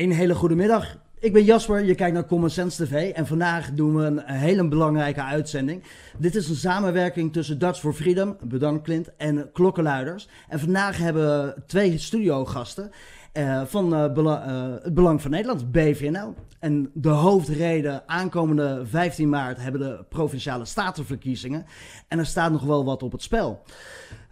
[0.00, 0.96] Een hele goede middag.
[1.18, 4.68] Ik ben Jasper, je kijkt naar Common Sense TV en vandaag doen we een hele
[4.68, 5.82] belangrijke uitzending.
[6.18, 10.28] Dit is een samenwerking tussen Dutch for Freedom, bedankt Clint, en Klokkenluiders.
[10.48, 12.90] En vandaag hebben we twee studiogasten
[13.32, 16.34] uh, van bela uh, het Belang van Nederland, BVNL.
[16.58, 21.66] En de hoofdreden aankomende 15 maart hebben de Provinciale Statenverkiezingen.
[22.08, 23.62] En er staat nog wel wat op het spel.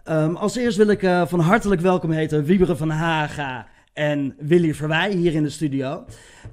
[0.08, 3.66] Um, als eerst wil ik van hartelijk welkom heten Wieberen van Haga
[3.98, 6.04] en Willy Verwij hier in de studio.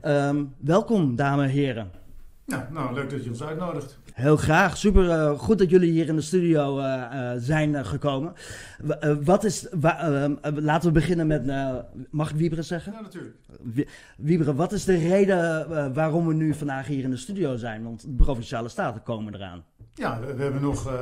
[0.06, 1.92] Um, welkom, dames en heren.
[2.46, 4.00] Ja, nou, leuk dat je ons uitnodigt.
[4.14, 4.78] Heel graag.
[4.78, 8.34] Super uh, goed dat jullie hier in de studio uh, uh, zijn gekomen.
[9.24, 9.68] wat is,
[10.42, 11.46] laten we beginnen met,
[12.12, 12.92] mag ik Wieberen zeggen?
[12.92, 13.36] Ja, natuurlijk.
[14.18, 17.84] Wieberen, wat is de reden waarom we nu vandaag hier in de studio zijn?
[17.84, 19.64] Want de Provinciale Staten komen eraan.
[19.98, 20.94] Ja, we, hebben nog, uh,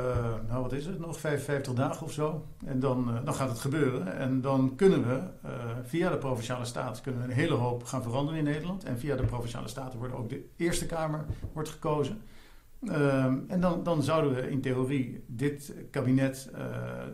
[0.48, 2.46] nou wat is het, nog 55 dagen of zo.
[2.64, 4.16] En dan, uh, dan gaat het gebeuren.
[4.16, 5.50] En dan kunnen we uh,
[5.82, 8.84] via de Provinciale Staten kunnen we een hele hoop gaan veranderen in Nederland.
[8.84, 12.22] En via de Provinciale Staten wordt ook de Eerste Kamer wordt gekozen.
[12.86, 16.50] Ehm, en dan, dan zouden we in theorie dit kabinet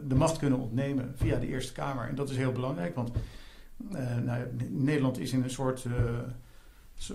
[0.08, 2.08] de macht kunnen ontnemen via de Eerste Kamer.
[2.08, 3.10] En dat is heel belangrijk, want
[4.24, 5.86] nou, Nederland is in een soort,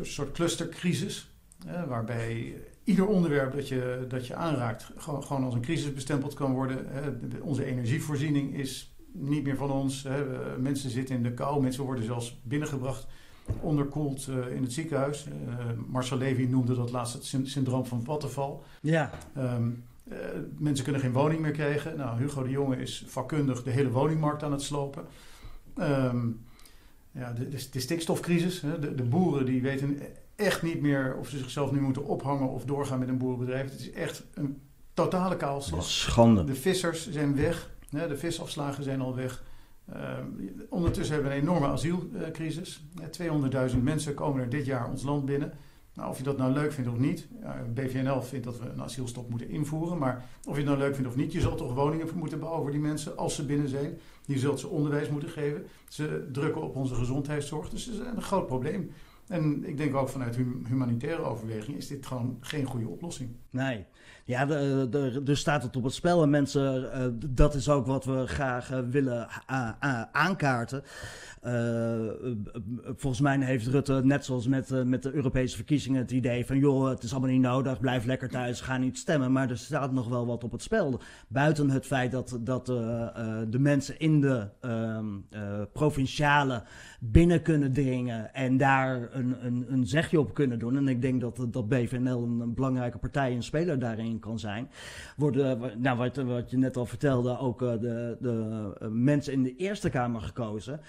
[0.01, 1.29] soort clustercrisis.
[1.87, 6.53] waarbij ieder onderwerp dat je, dat je aanraakt gewoon, gewoon als een crisis bestempeld kan
[6.53, 6.87] worden.
[7.41, 10.03] onze energievoorziening is niet meer van ons.
[10.03, 10.23] Hè.
[10.57, 13.07] mensen zitten in de kou, mensen worden zelfs binnengebracht
[13.59, 15.27] onderkoeld uh, in het ziekenhuis.
[15.27, 15.55] Uh,
[15.87, 18.63] Marcel Levy noemde dat laatst het syndroom van Wattenval.
[18.81, 19.11] Ja.
[19.37, 20.17] Um, uh,
[20.57, 21.97] mensen kunnen geen woning meer krijgen.
[21.97, 25.05] Nou, Hugo de Jonge is vakkundig de hele woningmarkt aan het slopen.
[25.77, 26.45] Um,
[27.11, 28.61] ja, de, de, de stikstofcrisis.
[28.61, 28.79] Hè.
[28.79, 29.99] De, de, boeren die weten
[30.35, 33.71] echt niet meer of ze zichzelf nu moeten ophangen of doorgaan met een boerenbedrijf.
[33.71, 34.61] Het is echt een
[34.93, 35.83] totale kaalslag.
[35.83, 36.43] Schande.
[36.43, 37.73] De vissers zijn weg.
[37.89, 39.43] De visafslagen zijn al weg.
[39.95, 40.17] Uh,
[40.69, 42.83] ondertussen hebben we een enorme asielcrisis.
[43.71, 45.53] 200.000 mensen komen er dit jaar ons land binnen.
[45.95, 47.27] Nou, of je dat nou leuk vindt of niet.
[47.73, 49.97] BVNL vindt dat we een asielstop moeten invoeren.
[49.97, 52.61] Maar of je het nou leuk vindt of niet, je zal toch woningen moeten bouwen
[52.61, 53.97] voor die mensen als ze binnen zijn.
[54.25, 55.65] Je zult ze onderwijs moeten geven.
[55.87, 57.69] Ze drukken op onze gezondheidszorg.
[57.69, 58.91] Dus dat is een groot probleem.
[59.27, 60.35] En ik denk ook vanuit
[60.67, 63.29] humanitaire overweging is dit gewoon geen goede oplossing.
[63.49, 63.85] Nee.
[64.23, 64.49] Ja,
[65.25, 68.71] er staat het op het spel en mensen, uh, dat is ook wat we graag
[68.71, 69.27] uh, willen
[70.11, 70.83] aankaarten.
[71.45, 72.31] Uh,
[72.95, 76.89] volgens mij heeft Rutte, net zoals met, met de Europese verkiezingen, het idee van: joh,
[76.89, 79.31] het is allemaal niet nodig, blijf lekker thuis, ga niet stemmen.
[79.31, 80.99] Maar er staat nog wel wat op het spel.
[81.27, 85.05] Buiten het feit dat, dat de mensen in de ehm,
[85.73, 86.63] provinciale
[86.99, 90.77] binnen kunnen dringen en daar een, een, een zegje op kunnen doen.
[90.77, 94.69] En ik denk dat, dat BVNL een, een belangrijke partij en speler daarin kan zijn.
[95.17, 99.89] Worden, nou, wat, wat je net al vertelde, ook de, de mensen in de Eerste
[99.89, 100.79] Kamer gekozen.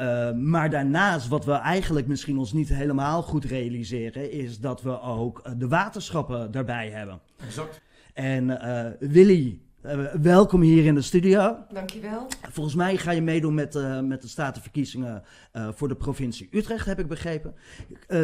[0.00, 5.00] Uh, maar daarnaast, wat we eigenlijk misschien ons niet helemaal goed realiseren, is dat we
[5.00, 7.20] ook de waterschappen daarbij hebben.
[7.46, 7.80] Exact.
[8.14, 11.56] En uh, Willy, uh, welkom hier in de studio.
[11.72, 12.26] Dankjewel.
[12.50, 17.08] Volgens mij ga je meedoen met, met de statenverkiezingen voor de provincie Utrecht, heb ik
[17.08, 17.54] begrepen.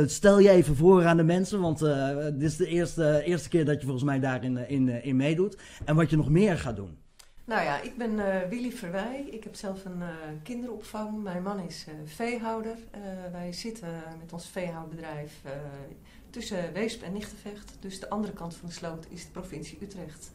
[0.07, 3.81] stel je even voor aan de mensen, want dit is de eerste, eerste keer dat
[3.81, 5.59] je volgens mij daarin in, in meedoet.
[5.85, 7.02] En wat je nog meer gaat doen.
[7.45, 9.25] Nou ja, ik ben uh, Willy Verwij.
[9.31, 10.09] Ik heb zelf een uh,
[10.43, 11.23] kinderopvang.
[11.23, 12.77] Mijn man is uh, veehouder.
[13.33, 15.41] wij zitten met ons veehoudbedrijf
[16.31, 17.77] tussen Weesp en Nichtenvecht.
[17.81, 20.31] Dus de andere kant van de sloot is de provincie Utrecht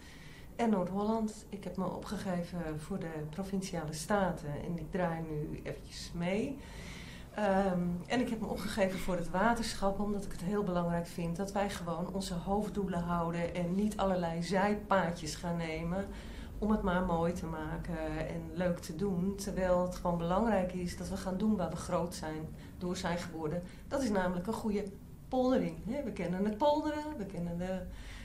[0.55, 1.45] en Noord-Holland.
[1.49, 6.57] Ik heb me opgegeven voor de provinciale staten en ik draai nu eventjes mee.
[7.39, 11.35] Um, en ik heb me opgegeven voor het waterschap, omdat ik het heel belangrijk vind
[11.35, 16.07] dat wij gewoon onze hoofddoelen houden en niet allerlei zijpaadjes gaan nemen
[16.59, 19.35] om het maar mooi te maken en leuk te doen.
[19.35, 22.47] Terwijl het gewoon belangrijk is dat we gaan doen waar we groot zijn,
[22.77, 23.63] door zijn geworden.
[23.87, 24.83] Dat is namelijk een goede
[25.27, 26.03] poldering.
[26.03, 27.81] We kennen het polderen, we kennen de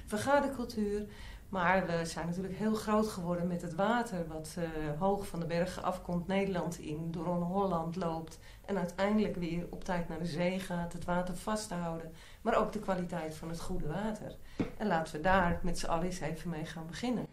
[0.06, 1.06] vergadercultuur.
[1.48, 4.64] Maar we zijn natuurlijk heel groot geworden met het water, wat uh,
[4.99, 10.09] hoog van de bergen afkomt, Nederland in, door Holland loopt en uiteindelijk weer op tijd
[10.09, 12.12] naar de zee gaat, het water vast te houden.
[12.43, 14.37] Maar ook de kwaliteit van het goede water.
[14.76, 17.26] En laten we daar met z'n allen eens even mee gaan beginnen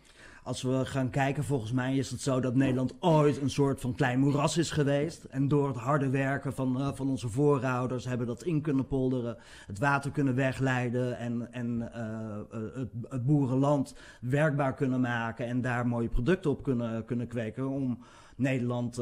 [0.43, 3.95] als we gaan kijken, volgens mij is het zo dat Nederland ooit een soort van
[3.95, 5.23] klein moeras is geweest.
[5.23, 9.37] En door het harde werken van, uh, van onze voorouders hebben dat in kunnen polderen,
[9.67, 15.87] het water kunnen wegleiden en, en uh, het, het, boerenland werkbaar kunnen maken en daar
[15.87, 17.99] mooie producten op kunnen, kunnen kweken om
[18.35, 19.01] Nederland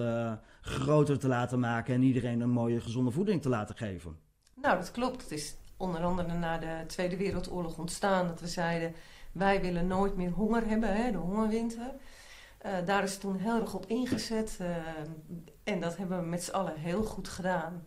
[0.62, 4.16] groter te laten maken en iedereen een mooie gezonde voeding te laten geven.
[4.62, 5.22] Nou, dat klopt.
[5.22, 8.94] Het is onder andere na de Tweede Wereldoorlog ontstaan dat we zeiden
[9.32, 11.92] wij willen nooit meer honger hebben, hè, de hongerwinter.
[12.66, 14.68] Uh, daar is toen heel erg op ingezet uh,
[15.64, 17.84] en dat hebben we met z'n allen heel goed gedaan.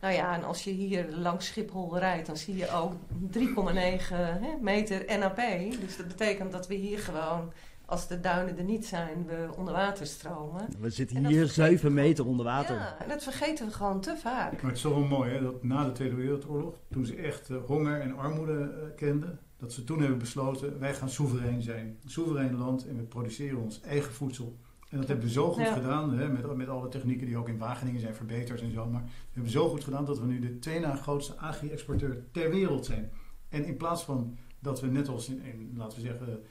[0.00, 2.92] Nou ja, en als je hier langs Schiphol rijdt, dan zie je ook
[3.32, 5.40] 3,9 meter NAP.
[5.80, 7.52] Dus dat betekent dat we hier gewoon,
[7.86, 10.66] als de duinen er niet zijn, we onder water stromen.
[10.80, 12.74] We zitten hier vergeet 7 ik meter onder water.
[12.74, 14.52] Ja, en dat vergeten we gewoon te vaak.
[14.52, 17.50] Maar het is toch wel mooi hè, dat na de Tweede Wereldoorlog, toen ze echt
[17.50, 21.86] eh, honger en armoede eh, kenden, dat ze toen hebben besloten, wij gaan soeverein zijn.
[21.86, 24.58] Een soeverein land en we produceren ons eigen voedsel.
[24.88, 25.72] En dat hebben we zo goed Ja.
[25.72, 28.86] gedaan, hè, met, met alle technieken die ook in Wageningen zijn verbeterd en zo.
[28.86, 32.50] Maar we hebben zo goed gedaan dat we nu de twee na grootste agri-exporteur ter
[32.50, 33.10] wereld zijn.
[33.48, 36.42] En in plaats van dat we net als in, in, laten we zeggen,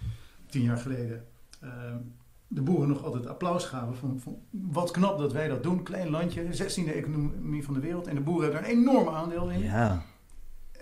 [0.45, 1.25] tien jaar geleden,
[1.59, 1.69] eh,
[2.48, 5.83] de boeren nog altijd applaus gaven van, van wat knap dat wij dat doen.
[5.83, 8.07] Klein landje, de 16e economie van de wereld.
[8.07, 9.59] En de boeren hebben daar een enorm aandeel in.
[9.62, 10.06] Ja.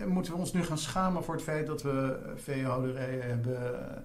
[0.01, 3.89] En moeten we ons nu gaan schamen voor het feit dat we eh, veehouderijen hebben.
[3.89, 3.97] eh,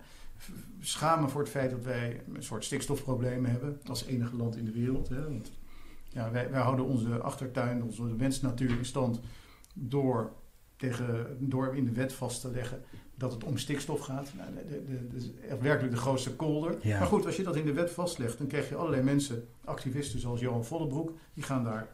[0.81, 3.81] Schamen voor het feit dat wij een soort stikstofproblemen hebben.
[3.87, 5.09] Als enige land in de wereld.
[5.09, 5.23] Hè?
[5.23, 5.53] Want,
[6.09, 9.21] ja, wij, wij houden onze achtertuin, onze wensnatuur in stand.
[9.75, 10.33] Door,
[10.77, 12.83] tegen, door in de wet vast te leggen
[13.15, 14.33] dat het om stikstof gaat.
[14.37, 16.77] Nou, de, de, de, de- is echt werkelijk de grootste kolder.
[16.83, 16.99] Ja.
[16.99, 20.21] Maar goed, als je dat in de wet vastlegt, dan krijg je allerlei mensen, activisten
[20.21, 21.89] zoals Johan Vollebroek, die gaan daar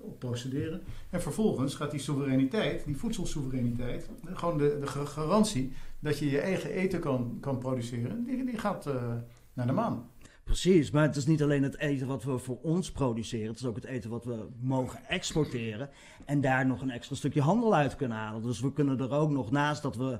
[0.00, 0.82] op procederen.
[1.10, 6.30] En vervolgens gaat die soevereiniteit, die voedselsoevereiniteit, eh, gewoon de, de ga- garantie dat je
[6.30, 9.12] je eigen eten kan, kan produceren, die, gaat eh,
[9.52, 10.08] naar de maan.
[10.44, 13.66] Precies, maar het is niet alleen het eten wat we voor ons produceren, het is
[13.66, 15.88] ook het eten wat we mogen exporteren
[16.24, 18.42] en daar nog een extra stukje handel uit kunnen halen.
[18.42, 20.18] Dus we kunnen er ook nog, naast dat we eh,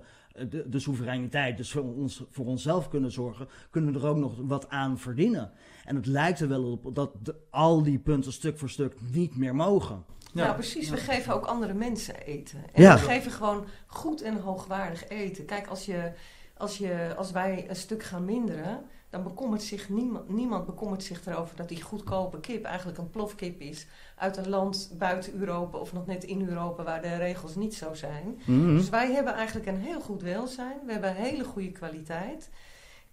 [0.48, 4.34] de, de soevereiniteit, dus voor, ons, voor onszelf kunnen zorgen, kunnen we er ook nog
[4.42, 5.50] wat aan verdienen.
[5.84, 9.36] En het lijkt er wel op dat de- al die punten stuk voor stuk niet
[9.36, 10.04] meer mogen.
[10.32, 10.90] Nou, precies.
[10.90, 12.58] We geven ook andere mensen eten.
[12.72, 12.94] En Ja.
[12.94, 15.44] we geven gewoon goed en hoogwaardig eten.
[15.44, 16.12] Kijk, als, je,
[16.56, 21.26] als, je, als wij een stuk gaan minderen, dan bekommert zich niemand, niemand bekommert zich
[21.26, 23.86] erover dat die goedkope kip eigenlijk een plofkip is
[24.16, 27.94] uit een land buiten Europa of nog net in Europa waar de regels niet zo
[27.94, 28.40] zijn.
[28.44, 28.76] Mhm.
[28.76, 30.78] Dus wij hebben eigenlijk een heel goed welzijn.
[30.86, 32.50] We hebben hele goede kwaliteit.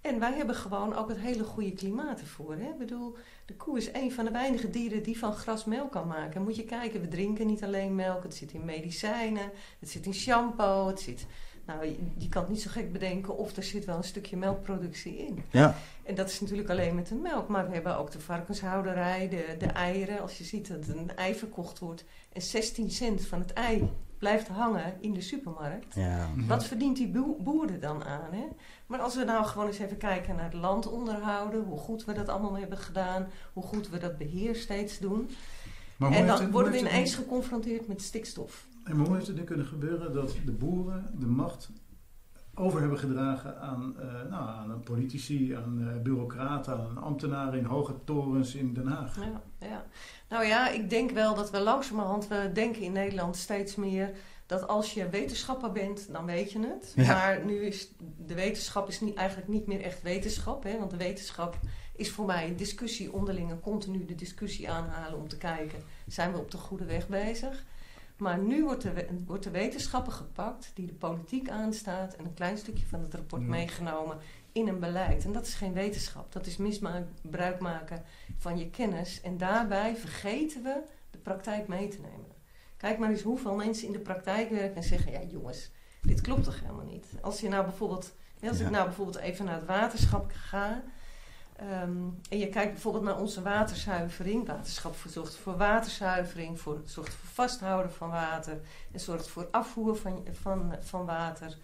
[0.01, 2.55] En wij hebben gewoon ook het hele goede klimaat ervoor.
[2.55, 2.69] Hè?
[2.69, 3.15] Ik bedoel,
[3.45, 6.44] de koe is een van de weinige dieren die van gras melk kan maken.
[6.44, 8.23] Moet je kijken, we drinken niet alleen melk.
[8.23, 11.25] Het zit in medicijnen, het zit in shampoo, het zit...
[11.68, 14.38] Nou, je, je kan het niet zo gek bedenken of er zit wel een stukje
[14.38, 15.44] melkproductie in.
[15.52, 17.48] Ja, En dat is natuurlijk alleen met de melk.
[17.48, 20.22] Maar we hebben ook de varkenshouderij, de, de eieren.
[20.22, 22.04] Als je ziet dat een ei verkocht wordt
[22.34, 25.96] en 16 cent van het ei blijft hangen in de supermarkt.
[25.96, 26.30] ja.
[26.48, 28.31] Wat verdient die boe- boer er dan aan?
[28.31, 28.46] Hè?
[28.88, 32.14] Maar als we nou gewoon eens even kijken naar het land onderhouden, hoe goed we
[32.14, 35.30] dat allemaal hebben gedaan, hoe goed we dat beheer steeds doen.
[36.00, 38.66] En dan het- worden we ineens het- geconfronteerd met stikstof.
[38.88, 41.69] En hoe heeft het nu kunnen gebeuren dat de boeren de macht
[42.54, 47.94] over hebben gedragen aan, eh, nou, aan politici, aan eh, bureaucraten, aan ambtenaren in hoge
[48.04, 49.16] torens in Den Haag?
[49.16, 49.86] Ja, ja.
[50.30, 54.12] Nou ja, ik denk wel dat we langzamerhand, we denken in Nederland steeds meer
[54.45, 56.94] dat als je wetenschapper bent, dan weet je het.
[56.95, 57.13] Ja.
[57.13, 57.92] Maar nu is
[58.25, 60.63] de wetenschap is niet, eigenlijk niet meer echt wetenschap.
[60.63, 60.78] Hè?
[60.78, 61.60] Want de wetenschap
[61.95, 66.31] is voor mij een discussie onderling en continu de discussie aanhalen om te kijken, zijn
[66.31, 67.66] we op de goede weg bezig?
[68.18, 72.58] Maar nu wordt de, wordt de wetenschapper gepakt die de politiek aanstaat en een klein
[72.58, 73.48] stukje van het rapport Ja.
[73.48, 74.18] meegenomen
[74.52, 75.25] in een beleid.
[75.25, 78.04] En dat is geen wetenschap, dat is misbruik maken
[78.38, 79.22] van je kennis.
[79.22, 80.81] En daarbij vergeten we
[81.12, 82.36] de praktijk mee te nemen.
[82.78, 85.71] Kijk maar eens hoeveel mensen in de praktijk werken en zeggen: Ja, jongens,
[86.02, 87.06] dit klopt toch helemaal niet?
[87.21, 88.66] Als je nou bijvoorbeeld, als Ja.
[88.66, 90.83] ik nou bijvoorbeeld even naar het waterschap ga.
[91.57, 91.97] Ehm,
[92.30, 94.47] en je kijkt bijvoorbeeld naar onze waterzuivering.
[94.47, 98.61] Waterschap zorgt voor waterzuivering, voor, zorgt voor vasthouden van water
[98.92, 101.57] en zorgt voor afvoer van, van, van water.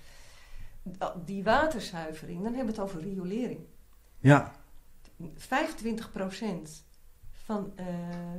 [1.25, 3.59] Die waterzuivering, dan hebben we het over riolering.
[4.19, 4.51] ja.
[5.35, 6.83] 25%
[7.31, 7.85] van, eh,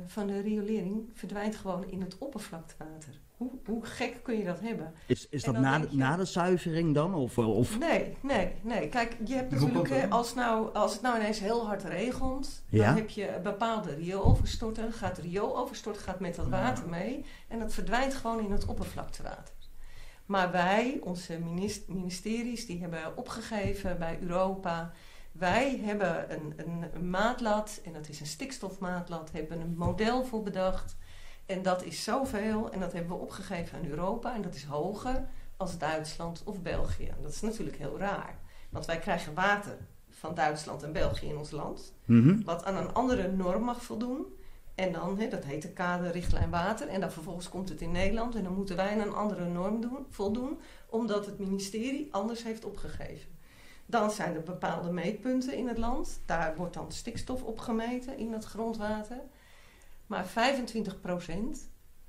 [0.05, 3.19] van de riolering verdwijnt gewoon in het oppervlaktewater.
[3.37, 4.93] Hoe, hoe gek kun je dat hebben?
[5.05, 7.13] Is, is dat na je- na de zuivering dan?
[7.13, 8.89] Of, of, Nee, nee, nee.
[8.89, 12.85] Kijk, je hebt natuurlijk, hè, als, nou, als het nou ineens heel hard regent, Ja.
[12.85, 14.93] dan heb je bepaalde riooloverstorten.
[14.93, 19.53] Gaat riooloverstorten gaat met dat water mee en dat verdwijnt gewoon in het oppervlaktewater.
[20.25, 24.91] Maar wij, onze minis- ministeries, die hebben opgegeven bij Europa.
[25.31, 30.43] Wij hebben een, een, een maatlat, en dat is een stikstofmaatlat, hebben een model voor
[30.43, 30.95] bedacht.
[31.45, 35.27] En dat is zoveel, en dat hebben we opgegeven aan Europa, en dat is hoger
[35.57, 37.13] als Duitsland of België.
[37.21, 39.77] Dat is natuurlijk heel raar, want wij krijgen water
[40.09, 42.43] van Duitsland en België in ons land, Mhm.
[42.43, 44.25] wat aan een andere norm mag voldoen.
[44.75, 48.35] En dan, hè, dat heet de kaderrichtlijn water, en dan vervolgens komt het in Nederland
[48.35, 50.59] en dan moeten wij aan een andere norm doen, voldoen,
[50.89, 53.29] omdat het ministerie anders heeft opgegeven.
[53.85, 56.21] Dan zijn er bepaalde meetpunten in het land.
[56.25, 59.21] Daar wordt dan stikstof opgemeten in het grondwater.
[60.07, 60.31] Maar 25%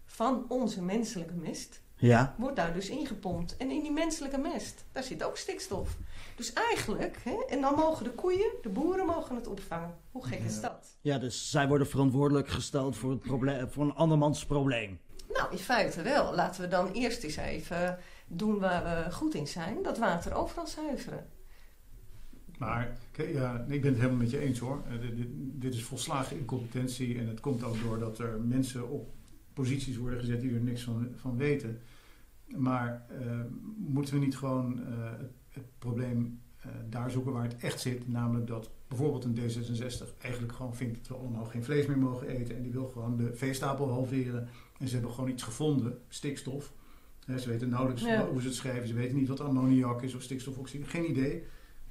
[0.05, 2.35] van onze menselijke mest Ja.
[2.39, 3.57] wordt daar dus ingepompt.
[3.57, 5.97] En in die menselijke mest, daar zit ook stikstof.
[6.37, 9.95] Dus eigenlijk, hè, en dan mogen de koeien, de boeren mogen het opvangen.
[10.11, 10.97] Hoe gek is dat?
[11.01, 15.01] Ja, dus zij worden verantwoordelijk gesteld voor, het probleem, voor een andermans probleem.
[15.35, 16.35] Nou, in feite wel.
[16.35, 19.83] Laten we dan eerst eens even doen waar we goed in zijn.
[19.83, 21.27] Dat water overal zuiveren.
[22.59, 24.83] Maar kijk, ja, ik ben het helemaal met je eens hoor.
[24.87, 29.15] Eh, dit, dit, dit is volslagen incompetentie en het komt ook doordat er mensen op
[29.53, 31.81] posities worden gezet die er niks van, van weten.
[32.47, 33.41] Maar eh,
[33.77, 38.09] moeten we niet gewoon eh, het, het probleem eh, daar zoeken waar het echt zit?
[38.09, 42.29] Namelijk dat bijvoorbeeld een D66 eigenlijk gewoon vindt dat we allemaal geen vlees meer mogen
[42.29, 44.49] eten en die wil gewoon de veestapel halveren.
[44.79, 46.73] En ze hebben gewoon iets gevonden, stikstof.
[47.39, 48.29] Ze weten nauwelijks Ja.
[48.29, 51.43] hoe ze het schrijven, ze weten niet wat ammoniak is of stikstofoxide, geen idee.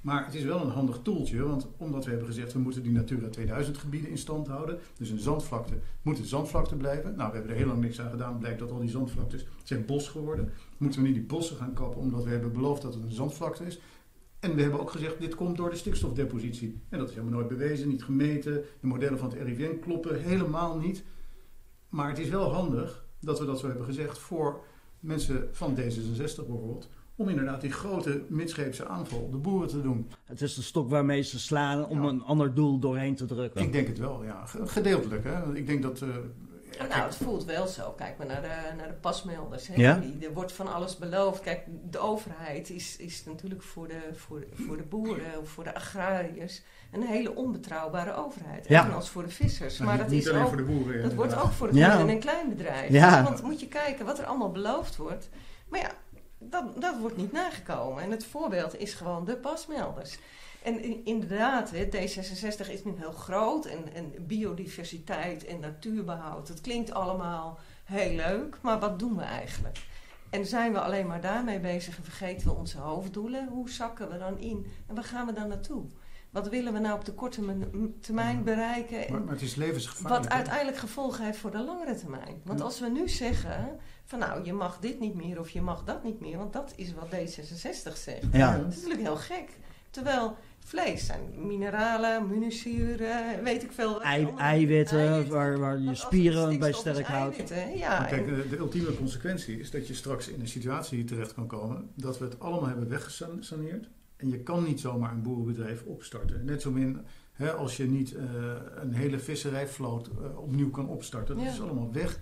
[0.06, 2.92] Maar het is wel een handig toeltje, want omdat we hebben gezegd we moeten die
[2.92, 7.16] Natura 2000 gebieden in stand houden, dus een zandvlakte moet een zandvlakte blijven.
[7.16, 9.84] Nou, we hebben er heel lang niks aan gedaan, blijkt dat al die zandvlaktes zijn
[9.84, 10.52] bos geworden.
[10.76, 13.64] Moeten we niet die bossen gaan kappen omdat we hebben beloofd dat het een zandvlakte
[13.64, 13.80] is.
[14.40, 16.80] En we hebben ook gezegd, dit komt door de stikstofdepositie.
[16.88, 18.64] En dat is helemaal nooit bewezen, niet gemeten.
[18.80, 21.04] De modellen van het RIVM kloppen helemaal niet.
[21.88, 24.64] Maar het is wel handig dat we dat zo hebben gezegd voor
[25.00, 26.88] mensen van D66 bijvoorbeeld.
[27.16, 30.10] Om inderdaad die grote midscheepse aanval op de boeren te doen.
[30.24, 32.08] Het is de stok waarmee ze slaan om Ja.
[32.08, 33.60] een ander doel doorheen te drukken.
[33.62, 34.46] Ik denk het wel, ja.
[34.46, 35.54] Ge- Gedeeltelijk, hè.
[35.54, 36.00] Ik denk dat...
[36.02, 37.90] eh, ja, Nou, kijk, het voelt wel zo.
[37.90, 39.66] Kijk maar naar de, naar de pasmelders.
[39.66, 39.74] Hè.
[39.76, 39.94] Ja?
[39.98, 41.40] Die, er wordt van alles beloofd.
[41.40, 45.64] Kijk, de overheid is, is natuurlijk voor de, voor, de- voor de boeren of voor
[45.64, 48.68] de agrariërs een hele onbetrouwbare overheid.
[48.68, 48.80] Ja.
[48.82, 49.78] Evenals voor de vissers.
[49.78, 51.02] nou, maar niet, dat niet is alleen ook voor de boeren.
[51.02, 51.88] Dat wordt ook voor het Ja.
[51.88, 52.90] midden- en kleinbedrijf.
[52.90, 53.22] Ja.
[53.22, 55.28] Want moet je kijken wat er allemaal beloofd wordt.
[55.68, 55.90] Maar ja,
[56.50, 58.02] dat, dat wordt niet nagekomen.
[58.02, 60.18] En het voorbeeld is gewoon de pasmelders.
[60.62, 63.66] En inderdaad, hè, D66 is nu heel groot.
[63.66, 66.48] En, en biodiversiteit en natuurbehoud.
[66.48, 68.58] Het klinkt allemaal heel leuk.
[68.62, 69.78] Maar wat doen we eigenlijk?
[70.30, 73.48] En zijn we alleen maar daarmee bezig en vergeten we onze hoofddoelen?
[73.48, 74.66] Hoe zakken we dan in?
[74.86, 75.84] En waar gaan we dan naartoe?
[76.36, 77.40] Wat willen we nou op de korte
[78.00, 78.42] termijn Ja.
[78.42, 79.06] bereiken?
[79.06, 80.24] En Maar, maar het is levensgevaarlijk.
[80.24, 82.40] wat uiteindelijk gevolgen heeft voor de langere termijn.
[82.44, 82.64] Want Ja.
[82.64, 86.04] als we nu zeggen van nou, je mag dit niet meer of je mag dat
[86.04, 88.22] niet meer, want dat is wat D66 zegt.
[88.32, 88.56] Ja.
[88.58, 89.48] Dat is natuurlijk heel gek.
[89.90, 94.02] Terwijl vlees zijn mineralen, munisuren, weet ik veel.
[94.02, 95.32] Ei- eiwitten, Eiwitten.
[95.34, 97.52] waar, waar je spieren bij sterk houdt.
[97.74, 101.34] Ja, Maar kijk, de, de ultieme consequentie is dat je straks in een situatie terecht
[101.34, 103.88] kan komen dat we het allemaal hebben weggesaneerd.
[104.16, 106.44] En je kan niet zomaar een boerenbedrijf opstarten.
[106.44, 106.98] Net zo min
[107.32, 108.24] hè, als je niet eh,
[108.74, 111.34] een hele visserijvloot eh, opnieuw kan opstarten.
[111.36, 111.50] Dat Ja.
[111.50, 112.20] is allemaal weg.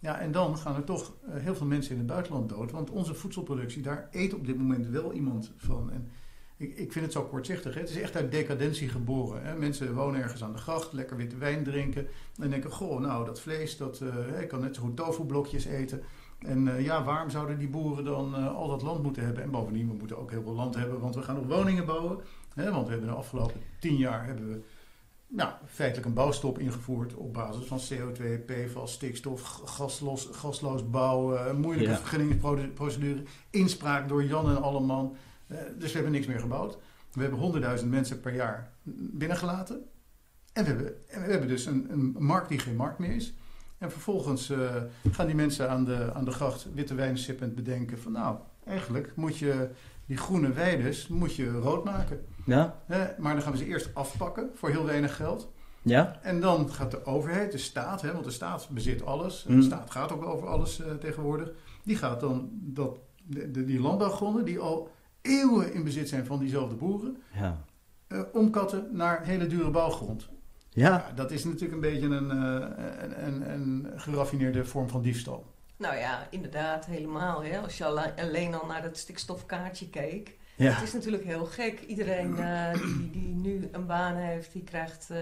[0.00, 2.70] Ja, en dan gaan er toch eh, heel veel mensen in het buitenland dood.
[2.70, 5.90] Want onze voedselproductie, daar eet op dit moment wel iemand van.
[5.92, 6.08] En
[6.56, 7.74] ik, ik vind het zo kortzichtig.
[7.74, 7.80] Hè?
[7.80, 9.42] Het is echt uit decadentie geboren.
[9.44, 9.56] Hè?
[9.56, 12.06] Mensen wonen ergens aan de gracht, lekker witte wijn drinken.
[12.40, 14.02] En denken, goh, nou dat vlees, dat,
[14.40, 16.02] ik kan net zo goed tofublokjes eten.
[16.38, 19.42] En eh, ja, waarom zouden die boeren dan eh, al dat land moeten hebben?
[19.42, 22.18] En bovendien, we moeten ook heel veel land hebben, want we gaan nog woningen bouwen.
[22.54, 22.70] Hè?
[22.72, 24.62] Want we hebben de afgelopen tien jaar hebben we
[25.28, 31.90] nou, feitelijk een bouwstop ingevoerd op basis van CO2, PFAS, stikstof, gaslos, gasloos bouwen, moeilijke
[31.90, 31.98] Ja.
[31.98, 35.16] vergunningsprocedure, inspraak door Jan en Alleman.
[35.46, 36.78] Eh, dus we hebben niks meer gebouwd.
[37.12, 38.72] We hebben 100.000 mensen per jaar
[39.12, 39.84] binnengelaten.
[40.52, 43.34] En we hebben, en we hebben dus een, een markt die geen markt meer is.
[43.78, 44.58] En vervolgens eh,
[45.10, 49.12] gaan die mensen aan de, aan de gracht witte wijn sippend bedenken van nou, eigenlijk
[49.16, 49.68] moet je
[50.06, 52.24] die groene weides moet je rood maken.
[52.44, 52.82] Ja?
[53.18, 55.52] Maar dan gaan we ze eerst afpakken voor heel weinig geld.
[55.82, 56.18] Ja?
[56.22, 59.44] En dan gaat de overheid, de staat, hè, want de staat bezit alles.
[59.46, 59.60] En Mm.
[59.60, 61.50] De staat gaat ook over alles eh, tegenwoordig.
[61.84, 64.88] Die gaat dan dat, de, de- die landbouwgronden, die al
[65.22, 67.64] eeuwen in bezit zijn van diezelfde boeren, Ja.
[68.06, 70.28] eh, omkatten naar hele dure bouwgrond.
[70.76, 70.88] Ja?
[70.88, 72.68] Ja, dat is natuurlijk een beetje een, eh,
[73.02, 75.44] een, een, een geraffineerde vorm van diefstal.
[75.76, 77.42] Nou ja, inderdaad, helemaal.
[77.44, 77.58] Hè?
[77.58, 80.34] Als je alle- alleen al naar het stikstofkaartje keek.
[80.56, 80.70] Ja.
[80.72, 81.80] Het is natuurlijk heel gek.
[81.86, 85.16] Iedereen eh, die, die nu een baan heeft, die krijgt eh,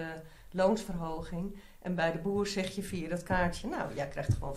[0.51, 1.55] loonsverhoging.
[1.83, 4.55] En bij de boer zeg je via dat kaartje, nou, jij krijgt gewoon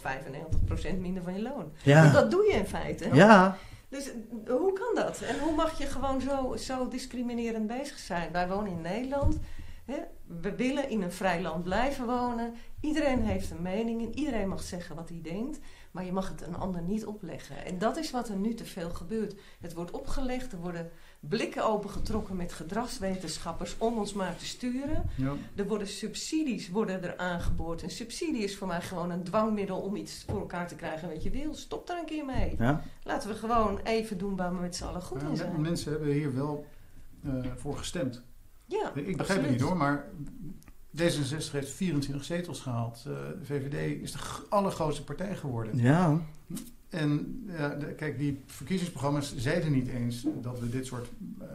[0.95, 1.53] 95% minder van je loon.
[1.55, 2.11] Want Ja.
[2.11, 3.09] dat doe je in feite.
[3.13, 3.57] Ja.
[3.89, 4.11] Dus
[4.47, 5.21] hoe kan dat?
[5.21, 8.31] En hoe mag je gewoon zo, zo discriminerend bezig zijn?
[8.31, 9.37] Wij wonen in Nederland.
[10.41, 12.53] We willen in een vrij land blijven wonen.
[12.81, 15.59] Iedereen heeft een mening en iedereen mag zeggen wat hij denkt.
[15.91, 17.65] Maar je mag het een ander niet opleggen.
[17.65, 19.35] En dat is wat er nu te veel gebeurt.
[19.59, 20.89] Het wordt opgelegd, er worden
[21.19, 25.09] blikken opengetrokken met gedragswetenschappers om ons maar te sturen.
[25.15, 25.33] Ja.
[25.55, 27.83] Er worden subsidies worden er aangeboord.
[27.83, 31.23] En subsidie is voor mij gewoon een dwangmiddel om iets voor elkaar te krijgen wat
[31.23, 31.53] je wil.
[31.53, 32.55] Stop daar een keer mee.
[32.57, 32.81] Ja?
[33.03, 35.61] Laten we gewoon even doen waar we met z'n allen goed Ja, in zijn.
[35.61, 36.65] mensen hebben hier wel
[37.23, 38.23] eh, voor gestemd.
[38.67, 40.05] Ja, Ik begrijp het niet hoor, maar
[40.97, 43.03] D66 heeft 24 zetels gehaald.
[43.07, 44.19] Uh, de VVD is de
[44.49, 45.77] allergrootste partij geworden.
[45.77, 46.21] Ja.
[46.89, 51.09] En ja, kijk, die verkiezingsprogramma's zeiden niet eens dat we dit soort
[51.41, 51.47] uh,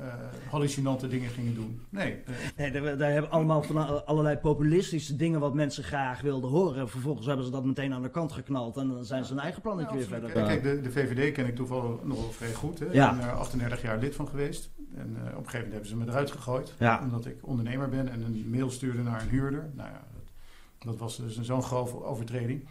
[0.51, 1.81] hallucinante dingen gingen doen.
[1.89, 2.23] Nee.
[2.57, 6.89] nee daar, daar, hebben allemaal van allerlei populistische dingen wat mensen graag wilden horen.
[6.89, 9.63] Vervolgens hebben ze dat meteen aan de kant geknald en dan zijn ze hun eigen
[9.63, 10.31] plannetje weer verder.
[10.31, 12.79] Kijk, de, de, VVD ken ik toevallig nog wel vrij goed.
[12.79, 12.87] Hè.
[12.93, 13.11] Ja.
[13.11, 14.71] Ik ben er 38 jaar lid van geweest.
[14.95, 16.75] En uh, op een gegeven moment hebben ze me eruit gegooid.
[17.03, 19.71] Omdat ik ondernemer ben en een mail stuurde naar een huurder.
[19.75, 20.33] Nou ja, dat,
[20.79, 22.65] dat was dus zo'n grove overtreding.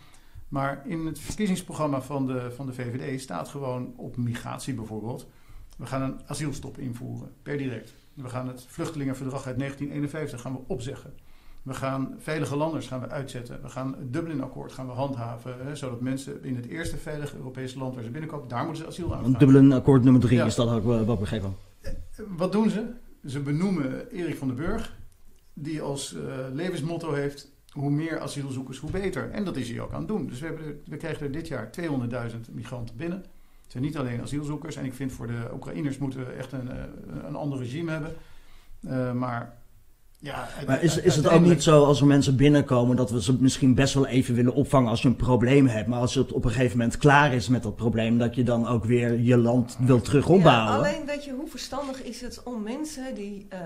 [0.51, 5.27] Maar in het verkiezingsprogramma van de, van de VVD staat gewoon op migratie bijvoorbeeld.
[5.77, 7.93] We gaan een asielstop invoeren, per direct.
[8.13, 11.13] We gaan het vluchtelingenverdrag uit 1951 gaan we opzeggen.
[11.61, 13.61] We gaan veilige landers gaan we uitzetten.
[13.61, 15.65] We gaan het Dublin-akkoord gaan we handhaven.
[15.65, 18.89] Hè, zodat mensen in het eerste veilige Europese land waar ze binnenkomen, daar moeten ze
[18.89, 21.55] asiel aan Dublin-akkoord nummer drie is dat ook wat begrepen.
[21.81, 21.91] Eh,
[22.37, 22.85] wat doen ze?
[23.25, 24.97] Ze benoemen Erik van den Burg,
[25.53, 26.21] die als uh,
[26.53, 29.31] levensmotto heeft: hoe meer asielzoekers, hoe beter.
[29.31, 30.27] En dat is hij ook aan het doen.
[30.27, 33.17] Dus we, hebben we krijgen er dit jaar 200.000 migranten binnen.
[33.61, 34.75] Het zijn niet alleen asielzoekers.
[34.75, 36.83] En ik vind voor de Oekraïners moeten we echt een, eh,
[37.23, 38.13] een ander regime hebben.
[38.81, 39.61] Uh, maar
[40.19, 43.41] ja, maar is, is het ook niet zo als er mensen binnenkomen dat we ze
[43.41, 46.45] misschien best wel even willen opvangen als je een probleem hebt, maar als het op
[46.45, 49.77] een gegeven moment klaar is met dat probleem, dat je dan ook weer je land
[49.79, 50.71] wil terug opbouwen?
[50.71, 53.59] Ja, alleen weet je, hoe verstandig is het om mensen die um,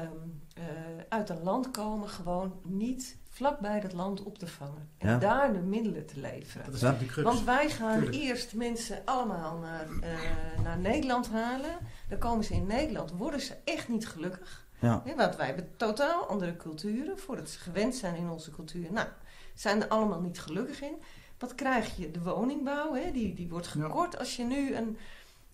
[0.58, 0.64] uh,
[1.10, 4.90] uit een land komen gewoon niet vlakbij dat land op te vangen.
[4.98, 6.66] En daar de middelen te leveren.
[6.66, 11.78] Dat is Want wij gaan eerst mensen allemaal naar, uh, naar Nederland halen.
[12.10, 14.66] Dan komen ze in Nederland, worden ze echt niet gelukkig.
[14.80, 15.04] Ja.
[15.16, 17.20] want wij hebben totaal andere culturen.
[17.20, 18.92] Voordat ze gewend zijn in onze cultuur.
[18.92, 19.08] Nou,
[19.54, 20.96] zijn er allemaal niet gelukkig in.
[21.40, 22.12] Wat krijg je?
[22.12, 23.12] De woningbouw, hè?
[23.12, 24.18] Die, die wordt gekort.
[24.18, 24.98] Als je nu een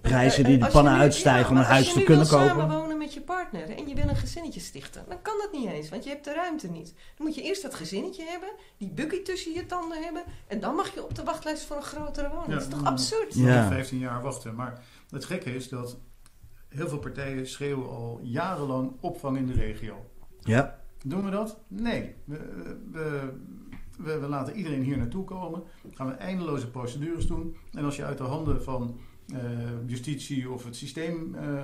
[0.02, 2.40] prijzen die de pannen uitstijgen om een huis te kunnen kopen.
[2.40, 5.34] Als je wil samenwonen met je partner en je wil een gezinnetje stichten, dan kan
[5.38, 6.94] dat niet eens, want je hebt de ruimte niet.
[7.18, 10.76] Dan moet je eerst dat gezinnetje hebben, die buggy tussen je tanden hebben en dan
[10.76, 12.54] mag je op de wachtlijst voor een grotere woning.
[12.54, 13.34] dat is toch absurd?
[13.34, 13.68] Ja.
[13.68, 14.56] 15 jaar wachten.
[14.56, 15.98] Maar het gekke is dat
[16.68, 20.06] heel veel partijen schreeuwen al jarenlang opvang in de regio.
[20.40, 20.80] Ja.
[21.04, 21.60] Doen we dat?
[21.68, 22.16] Nee.
[22.26, 22.38] We,
[22.92, 23.34] we,
[23.98, 25.64] we, we laten iedereen hier naartoe komen.
[25.94, 27.56] Gaan we eindeloze procedures doen.
[27.72, 29.00] En als je uit de handen van
[29.86, 31.64] justitie of het systeem uh,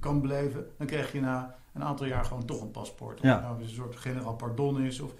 [0.00, 3.18] kan blijven, dan krijg je na een aantal jaar gewoon toch een paspoort.
[3.18, 3.40] Of ja.
[3.40, 5.00] nou een soort generaal pardon is.
[5.00, 5.14] Of,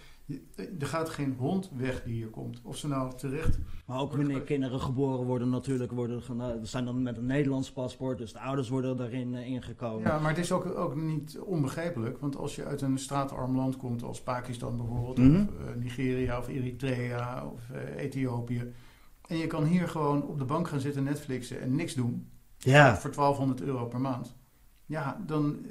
[0.78, 2.60] er gaat geen hond weg die hier komt.
[2.62, 3.58] Of ze nou terecht.
[3.86, 6.22] Maar ook wanneer kinderen geboren worden, natuurlijk worden
[6.62, 10.02] zijn dan met een Nederlands paspoort, dus de ouders worden daarin uh, ingekomen.
[10.02, 13.76] Ja, maar het is ook, ook niet onbegrijpelijk, want als je uit een straatarm land
[13.76, 15.48] komt, als Pakistan bijvoorbeeld, mm -hmm.
[15.68, 17.60] of Nigeria of Eritrea of
[17.96, 18.72] Ethiopië
[19.32, 22.28] en je kan hier gewoon op de bank gaan zitten Netflixen en niks doen.
[22.58, 22.96] Ja.
[22.96, 24.34] Voor 1200 euro per maand.
[24.86, 25.66] Ja, dan...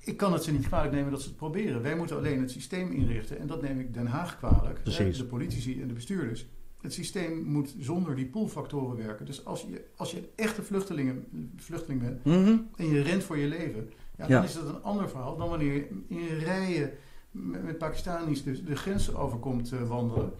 [0.00, 1.82] Ik kan het ze niet kwalijk nemen dat ze het proberen.
[1.82, 3.38] Wij moeten alleen het systeem inrichten.
[3.38, 4.82] En dat neem ik Den Haag kwalijk.
[4.82, 5.16] Precies.
[5.16, 6.46] De politici en de bestuurders.
[6.80, 9.26] Het systeem moet zonder die poolfactoren werken.
[9.26, 11.24] Dus als je, als je echte vluchtelingen,
[11.56, 12.56] vluchteling bent mhm.
[12.76, 15.74] en je rent voor je leven, ja, dan is dat een ander verhaal dan wanneer
[15.74, 16.90] je in rijen
[17.30, 20.32] met, met Pakistanis de, de grens overkomt uh, wandelen.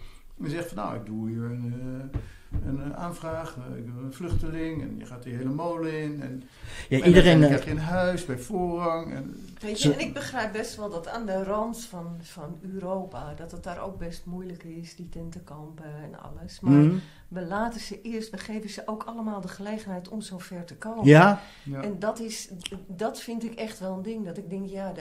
[0.43, 2.11] En zegt van nou, ik doe hier een, uh, een
[2.99, 6.23] aanvraag, ik ben een vluchteling en je gaat die hele molen in.
[6.23, 6.43] En,
[6.89, 9.15] ja, iedereen krijg je een huis bij voorrang.
[9.15, 13.35] En, Weet je, en ik begrijp best wel dat aan de rand van, van Europa,
[13.35, 16.61] dat het daar ook best moeilijk is, die tentenkampen en alles.
[16.61, 16.97] Maar mhm.
[17.29, 20.77] we laten ze eerst, we geven ze ook allemaal de gelegenheid om zo ver te
[20.77, 21.05] komen.
[21.05, 21.41] Ja.
[21.65, 21.83] ja.
[21.83, 22.49] En dat, is,
[22.87, 24.93] dat vind ik echt wel een ding, dat ik denk, ja,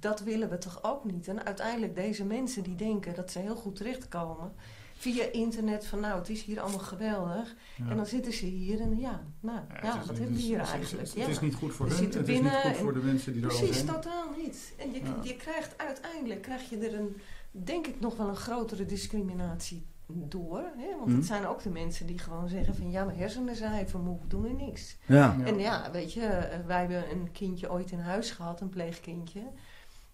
[0.00, 1.28] dat willen we toch ook niet.
[1.28, 4.52] En uiteindelijk deze mensen die denken dat ze heel goed terechtkomen
[4.96, 7.54] via internet van nou, het is hier allemaal geweldig.
[7.88, 11.14] En dan zitten ze hier en ja, nou, ja, wat hebben we hier eigenlijk?
[11.14, 13.50] Het, is niet goed voor hun, het is niet goed voor de mensen die er
[13.50, 13.68] al zijn.
[13.68, 14.74] Precies, totaal niet.
[14.78, 17.16] En je, je krijgt uiteindelijk, krijg je er een,
[17.50, 20.62] denk ik nog wel een grotere discriminatie door.
[20.76, 20.88] Hè?
[20.96, 21.22] Want het mhm.
[21.22, 24.42] zijn ook de mensen die gewoon zeggen van ja, mijn hersenen zijn even moe, doen
[24.42, 24.96] we niks.
[25.06, 25.36] Ja.
[25.44, 29.42] En ja, weet je, eh, wij hebben een kindje ooit in huis gehad, een pleegkindje.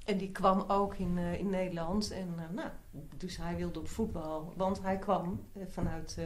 [0.05, 2.11] En die kwam ook in, uh, in Nederland.
[2.11, 2.69] En uh, nou,
[3.17, 4.53] dus hij wilde op voetbal.
[4.57, 6.19] Want hij kwam uh, vanuit,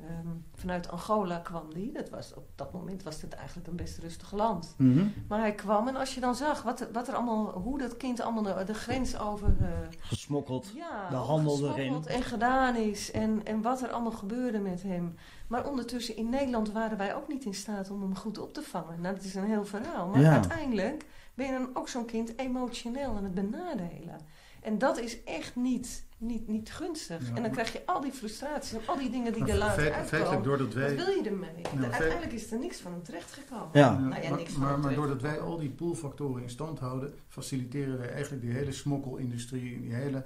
[0.00, 1.92] um, vanuit Angola kwam die.
[1.92, 4.74] Dat was, op dat moment was het eigenlijk een best rustig land.
[4.76, 5.12] Mm -hmm.
[5.28, 8.20] Maar hij kwam en als je dan zag wat, wat er allemaal, hoe dat kind
[8.20, 9.56] allemaal de, de grens over...
[9.98, 12.06] gesmokkeld, ja, de handel erin.
[12.06, 13.10] en gedaan is.
[13.10, 15.14] En, en wat er allemaal gebeurde met hem.
[15.46, 18.62] Maar ondertussen in Nederland waren wij ook niet in staat om hem goed op te
[18.62, 19.00] vangen.
[19.00, 20.08] Nou, dat is een heel verhaal.
[20.08, 20.32] Maar ja.
[20.32, 21.06] uiteindelijk
[21.38, 24.20] ben je dan ook zo'n kind emotioneel aan het benadelen.
[24.60, 27.28] En dat is echt niet, niet, niet gunstig.
[27.28, 29.82] Ja, en dan krijg je al die frustraties en al die dingen die er later
[29.82, 30.08] uitkomen.
[30.08, 30.96] feitelijk doordat wij...
[30.96, 31.50] Wat wil je ermee?
[31.80, 33.68] Ja, Uiteindelijk is er niks van hem terechtgekomen.
[33.72, 33.80] Ja.
[33.80, 37.98] Ja, Nou ja, maar, niks maar, doordat wij al die poolfactoren in stand houden, faciliteren
[37.98, 40.24] wij eigenlijk die hele smokkelindustrie, die hele.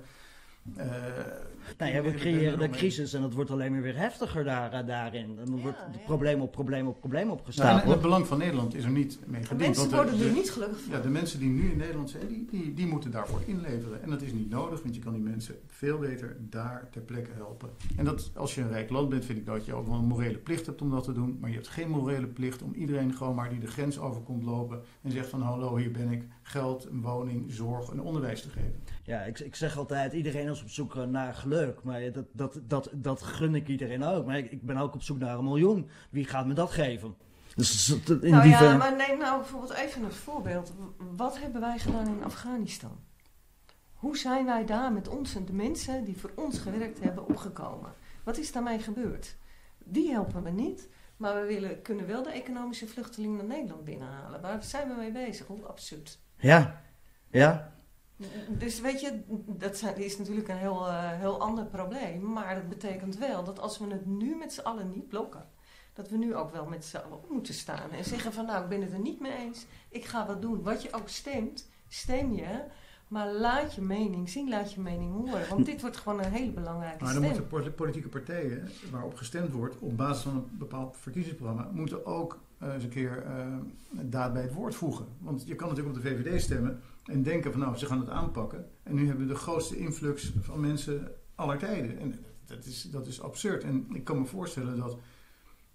[0.76, 0.86] Eh,
[1.78, 4.86] Nou ja, we creëren de crisis en het wordt alleen maar weer heftiger daar, eh,
[4.86, 5.38] daarin.
[5.38, 5.98] En dan Ja, wordt ja.
[6.06, 7.92] probleem op probleem op probleem Nou, en opgestapeld.
[7.92, 9.60] het belang van Nederland is er niet mee gediend.
[9.76, 10.92] Mensen worden er niet gelukkig van.
[10.92, 14.02] Ja, de mensen die nu in Nederland zijn, die, die, die moeten daarvoor inleveren.
[14.02, 17.30] En dat is niet nodig, want je kan die mensen veel beter daar ter plekke
[17.34, 17.68] helpen.
[17.96, 20.04] En dat, als je een rijk land bent, vind ik dat je ook wel een
[20.04, 21.36] morele plicht hebt om dat te doen.
[21.40, 24.42] Maar je hebt geen morele plicht om iedereen gewoon maar die de grens over komt
[24.42, 28.50] lopen en zegt van hallo, hier ben ik, geld, een woning, zorg en onderwijs te
[28.50, 28.82] geven.
[29.02, 31.82] Ja, ik, ik zeg altijd, iedereen is op zoek eh, naar geluk.
[31.82, 34.26] Maar dat, dat, dat, dat gun ik iedereen ook.
[34.26, 35.88] Maar ik, ik ben ook op zoek naar een miljoen.
[36.10, 37.14] Wie gaat me dat geven?
[37.54, 40.72] Dus in nou die ja, ver- maar neem nou bijvoorbeeld even een voorbeeld.
[41.16, 42.98] Wat hebben wij gedaan in Afghanistan?
[43.92, 47.92] Hoe zijn wij daar met ons en de mensen die voor ons gewerkt hebben opgekomen?
[48.24, 49.36] Wat is daarmee gebeurd?
[49.84, 54.40] Die helpen we niet, maar we willen, kunnen wel de economische vluchtelingen naar Nederland binnenhalen.
[54.40, 55.46] Waar zijn we mee bezig?
[55.46, 56.18] Hoe absurd.
[56.42, 56.82] Ja,
[57.30, 57.72] ja.
[58.48, 62.32] Dus weet je, dat is natuurlijk een heel, eh, heel ander probleem.
[62.32, 65.48] Maar dat betekent wel dat als we het nu met z'n allen niet blokken,
[65.92, 67.90] dat we nu ook wel met z'n allen op moeten staan.
[67.90, 69.66] En zeggen van nou, ik ben het er niet mee eens.
[69.88, 70.62] Ik ga wat doen.
[70.62, 72.64] Wat je ook stemt, stem je.
[73.12, 75.48] Maar laat je mening zien, laat je mening horen.
[75.48, 77.36] Want dit wordt gewoon een hele belangrijke Maar dan stem.
[77.36, 82.38] moeten pol- politieke partijen waarop gestemd wordt op basis van een bepaald verkiezingsprogramma, moeten ook
[82.58, 83.46] eh, eens een keer eh,
[83.90, 85.06] daad bij het woord voegen.
[85.18, 88.08] Want je kan natuurlijk op de VVD stemmen en denken van nou, ze gaan het
[88.08, 88.68] aanpakken.
[88.82, 91.98] En nu hebben we de grootste influx van mensen aller tijden.
[91.98, 93.62] En dat is, dat is absurd.
[93.62, 94.96] En ik kan me voorstellen dat.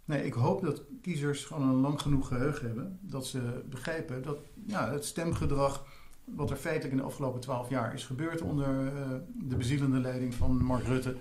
[0.06, 3.00] Nee, ik hoop dat kiezers gewoon een lang genoeg geheugen hebben.
[3.02, 5.86] Dat ze begrijpen dat ja, het stemgedrag.
[6.36, 10.34] Wat er feitelijk in de afgelopen twaalf jaar is gebeurd onder eh, de bezielende leiding
[10.34, 11.16] van Mark Rutte.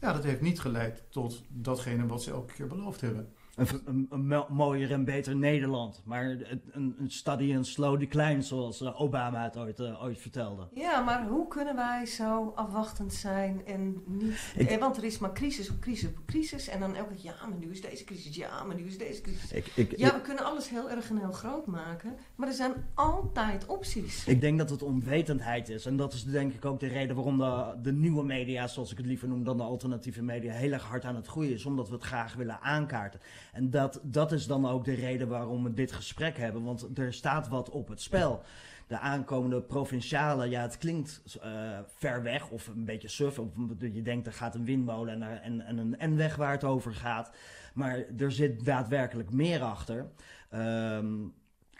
[0.00, 3.32] Ja, dat heeft niet geleid tot datgene wat ze elke keer beloofd hebben.
[3.56, 6.02] Een, een, een mo- mooier en beter Nederland.
[6.04, 10.68] Maar een, een, study in slow decline, zoals eh, Obama het ooit, eh, ooit vertelde.
[10.74, 14.52] Ja, maar hoe kunnen wij zo afwachtend zijn en niet...
[14.56, 16.68] Ik- eh, want er is maar crisis op crisis op crisis.
[16.68, 19.20] En dan elke keer, ja, maar nu is deze crisis, ja, maar nu is deze
[19.20, 19.52] crisis.
[19.52, 22.72] Ik, ik, Ja, we kunnen alles heel erg en heel groot maken, maar er zijn
[22.94, 24.26] altijd opties.
[24.26, 25.86] ik denk dat het onwetendheid is.
[25.86, 28.96] En dat is denk ik ook de reden waarom de, de nieuwe media, zoals ik
[28.96, 31.64] het liever noem dan de alternatieve media, heel erg hard aan het groeien is.
[31.66, 33.20] Omdat we het graag willen aankaarten.
[33.52, 36.62] En dat, dat is dan ook de reden waarom we dit gesprek hebben.
[36.62, 38.42] Want er staat wat op het spel.
[38.86, 43.38] De aankomende provinciale, ja, het klinkt eh, ver weg of een beetje suf.
[43.38, 46.94] Of je denkt er gaat een windmolen en, en, en een N-weg waar het over
[46.94, 47.30] gaat.
[47.74, 50.06] Maar er zit daadwerkelijk meer achter.
[50.50, 51.14] Ehm,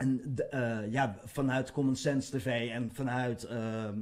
[0.00, 3.92] en eh, ja, vanuit Common Sense TV en vanuit eh, eh,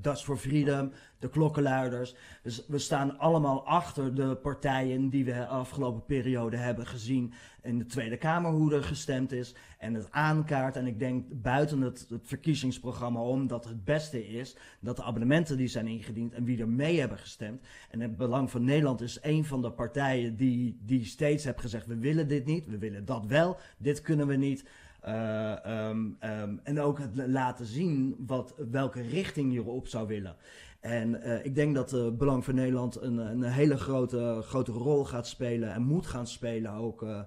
[0.00, 2.14] Dutch for Freedom, de klokkenluiders.
[2.42, 7.78] Dus we staan allemaal achter de partijen die we de afgelopen periode hebben gezien in
[7.78, 9.54] de Tweede Kamer hoe er gestemd is.
[9.78, 10.76] En het aankaart.
[10.76, 15.68] En ik denk buiten het, verkiezingsprogramma om dat het beste is dat de abonnementen die
[15.68, 17.62] zijn ingediend en wie er mee hebben gestemd.
[17.90, 21.86] En het Belang van Nederland is een van de partijen die, die steeds heeft gezegd:
[21.86, 24.64] we willen dit niet, we willen dat wel, dit kunnen we niet.
[25.00, 30.36] Eh, ehm, ehm, en ook het laten zien wat, welke richting je op zou willen.
[30.80, 35.04] En eh, ik denk dat het Belang van Nederland een, een hele grote, grote rol
[35.04, 37.20] gaat spelen en moet gaan spelen ook eh,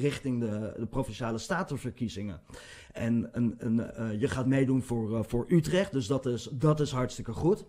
[0.00, 2.40] richting de, de provinciale statenverkiezingen.
[2.92, 7.32] En een, een, je gaat meedoen voor, voor Utrecht, dus dat is, dat is hartstikke
[7.32, 7.64] goed.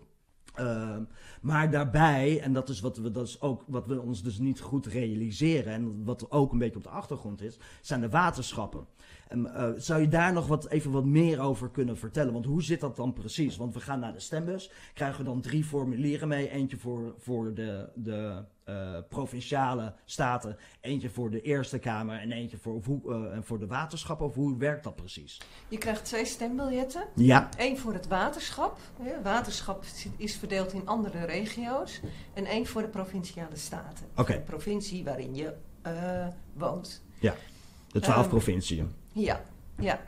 [0.54, 1.02] Ehm,
[1.40, 4.60] maar daarbij, en dat is, wat we, dat is ook wat we ons dus niet
[4.60, 8.86] goed realiseren, en wat ook een beetje op de achtergrond is, zijn de waterschappen.
[9.28, 12.32] En, eh, zou je daar nog wat, even wat meer over kunnen vertellen?
[12.32, 13.56] Want hoe zit dat dan precies?
[13.56, 16.50] Want we gaan naar de stembus, krijgen we dan drie formulieren mee.
[16.50, 22.56] Eentje voor, voor de, de eh, provinciale staten, eentje voor de Eerste Kamer en eentje
[22.56, 24.26] voor, hoe, en voor de waterschappen.
[24.26, 25.40] Of hoe werkt dat precies?
[25.68, 27.04] Je krijgt twee stembiljetten.
[27.14, 28.78] Ja, Eén voor het waterschap.
[29.02, 29.84] hè, Waterschap
[30.16, 32.00] is verdeeld in andere regio's.
[32.34, 34.06] En één voor de provinciale staten.
[34.16, 34.32] Oké.
[34.32, 37.02] De provincie waarin je eh, woont.
[37.20, 38.94] de twaalf Ehm, provinciën.
[39.12, 39.40] Ja,
[39.78, 40.00] ja.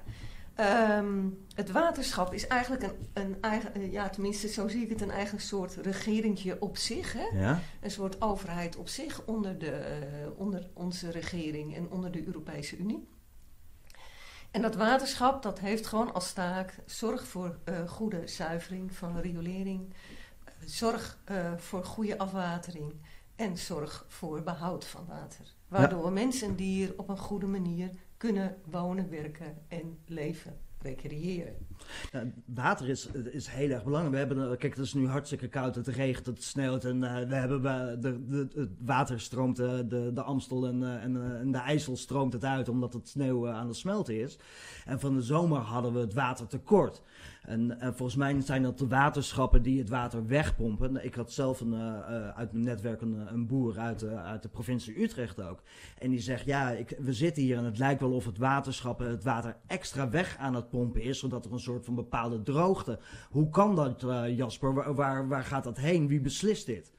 [0.54, 5.00] Ehm, het waterschap is eigenlijk een, een eigen, eh, ja tenminste zo zie ik het,
[5.00, 7.12] een eigen soort regeringje op zich.
[7.12, 7.38] Hè?
[7.38, 7.60] Ja?
[7.80, 9.98] Een soort overheid op zich onder, de, eh,
[10.36, 13.08] onder onze regering en onder de Europese Unie.
[14.50, 19.94] En dat waterschap dat heeft gewoon als taak zorg voor eh, goede zuivering van riolering,
[20.64, 21.18] zorg
[21.56, 22.94] voor goede afwatering
[23.36, 25.54] en zorg voor behoud van water.
[25.68, 31.54] Waardoor mens en dier op een goede manier kunnen wonen, werken en leven recreëren.
[32.12, 34.12] Ja, water is, is heel erg belangrijk.
[34.12, 37.18] We hebben, eh, kijk, het is nu hartstikke koud, het regent, het sneeuwt en uh,
[37.28, 37.62] we hebben
[38.00, 42.44] de, het water stroomt, uh, de, de Amstel en, en, en, de IJssel stroomt het
[42.44, 44.38] uit omdat het sneeuw aan het smelten is.
[44.84, 47.02] En van de zomer hadden we het water tekort.
[47.46, 51.04] En, en, volgens mij zijn dat de waterschappen die het water wegpompen.
[51.04, 55.02] Ik had zelf een, uh, uit mijn netwerk een, een boer uit, uit de provincie
[55.02, 55.62] Utrecht ook.
[55.98, 59.10] En die zegt, ja, ik, we zitten hier en het lijkt wel of het waterschappen
[59.10, 61.18] het water extra weg aan het pompen is.
[61.18, 62.98] Zodat er een soort van bepaalde droogte.
[63.30, 64.00] Hoe kan dat,
[64.36, 64.94] Jasper?
[64.94, 66.08] Waar, waar gaat dat heen?
[66.08, 66.92] Wie beslist dit?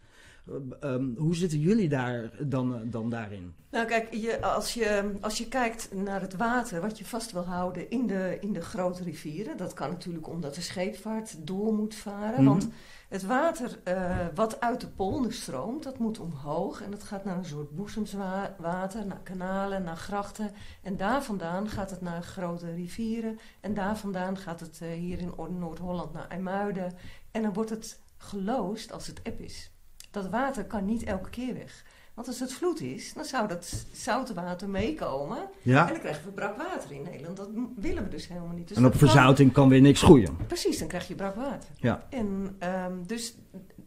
[0.83, 3.53] Um, hoe zitten jullie daar dan, dan daarin?
[3.71, 7.45] Nou kijk, je, als, je, als je kijkt naar het water wat je vast wil
[7.45, 11.95] houden in de, in de grote rivieren, dat kan natuurlijk omdat de scheepvaart door moet
[11.95, 12.43] varen.
[12.43, 12.49] Mhm.
[12.49, 12.67] Want
[13.09, 17.37] het water uh, wat uit de polder stroomt, dat moet omhoog en dat gaat naar
[17.37, 20.51] een soort boezemswater, naar kanalen, naar grachten.
[20.81, 25.19] En daar vandaan gaat het naar grote rivieren en daar vandaan gaat het uh, hier
[25.19, 26.93] in Noord-Holland naar IJmuiden.
[27.31, 29.73] En dan wordt het geloosd als het eb is
[30.15, 31.83] dat water kan niet elke keer weg.
[32.13, 35.37] Want als het vloed is, dan zou dat zoute water meekomen.
[35.61, 35.81] Ja.
[35.87, 37.37] En dan krijgen we brak water in Nederland.
[37.37, 38.67] Dat willen we dus helemaal niet.
[38.67, 40.37] Dus en op kan- verzouting kan weer niks groeien.
[40.47, 41.69] Precies, dan krijg je brak water.
[41.75, 42.05] Ja.
[42.09, 43.35] En ehm, dus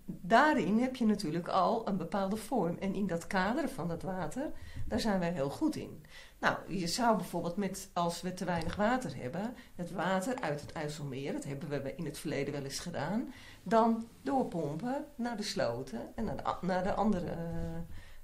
[0.05, 2.77] daarin heb je natuurlijk al een bepaalde vorm.
[2.81, 4.51] En in dat kader van dat water,
[4.87, 6.03] daar zijn wij heel goed in.
[6.41, 10.73] Nou, je zou bijvoorbeeld met, als we te weinig water hebben, het water uit het
[10.73, 13.33] IJsselmeer, dat hebben we in het verleden wel eens gedaan,
[13.69, 17.37] dan doorpompen naar de sloten en naar de, naar de andere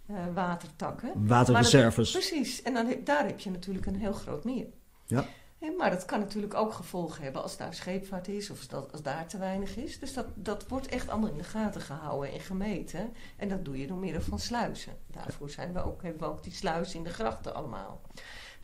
[0.07, 1.27] eh, watertakken.
[1.27, 2.13] Waterreserves.
[2.13, 4.67] Dat- precies, en dan heb, daar heb je natuurlijk een heel groot meer.
[5.07, 5.25] Ja.
[5.79, 9.03] Maar dat kan natuurlijk ook gevolgen hebben als daar scheepvaart is of als, dat, als
[9.03, 9.99] daar te weinig is.
[9.99, 13.13] Dus dat, dat wordt echt allemaal in de gaten gehouden en gemeten.
[13.37, 14.93] En dat doe je door middel van sluizen.
[15.07, 18.01] Daarvoor zijn we ook, hebben we ook die sluizen in de grachten allemaal.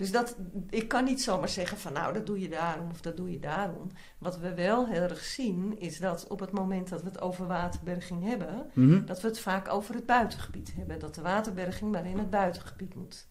[0.00, 0.36] Dus dat,
[0.68, 3.38] ik kan niet zomaar zeggen van nou dat doe je daarom of dat doe je
[3.38, 3.90] daarom.
[4.18, 7.46] Wat we wel heel erg zien is dat op het moment dat we het over
[7.46, 9.04] waterberging hebben, Mhm.
[9.04, 10.98] dat we het vaak over het buitengebied hebben.
[10.98, 13.26] Dat de waterberging maar in het buitengebied moet.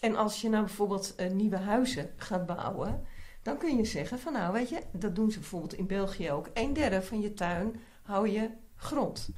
[0.00, 3.04] En als je nou bijvoorbeeld eh, nieuwe huizen gaat bouwen,
[3.42, 6.48] dan kun je zeggen van nou weet je, dat doen ze bijvoorbeeld in België ook.
[6.54, 9.28] Een derde van je tuin hou je grond.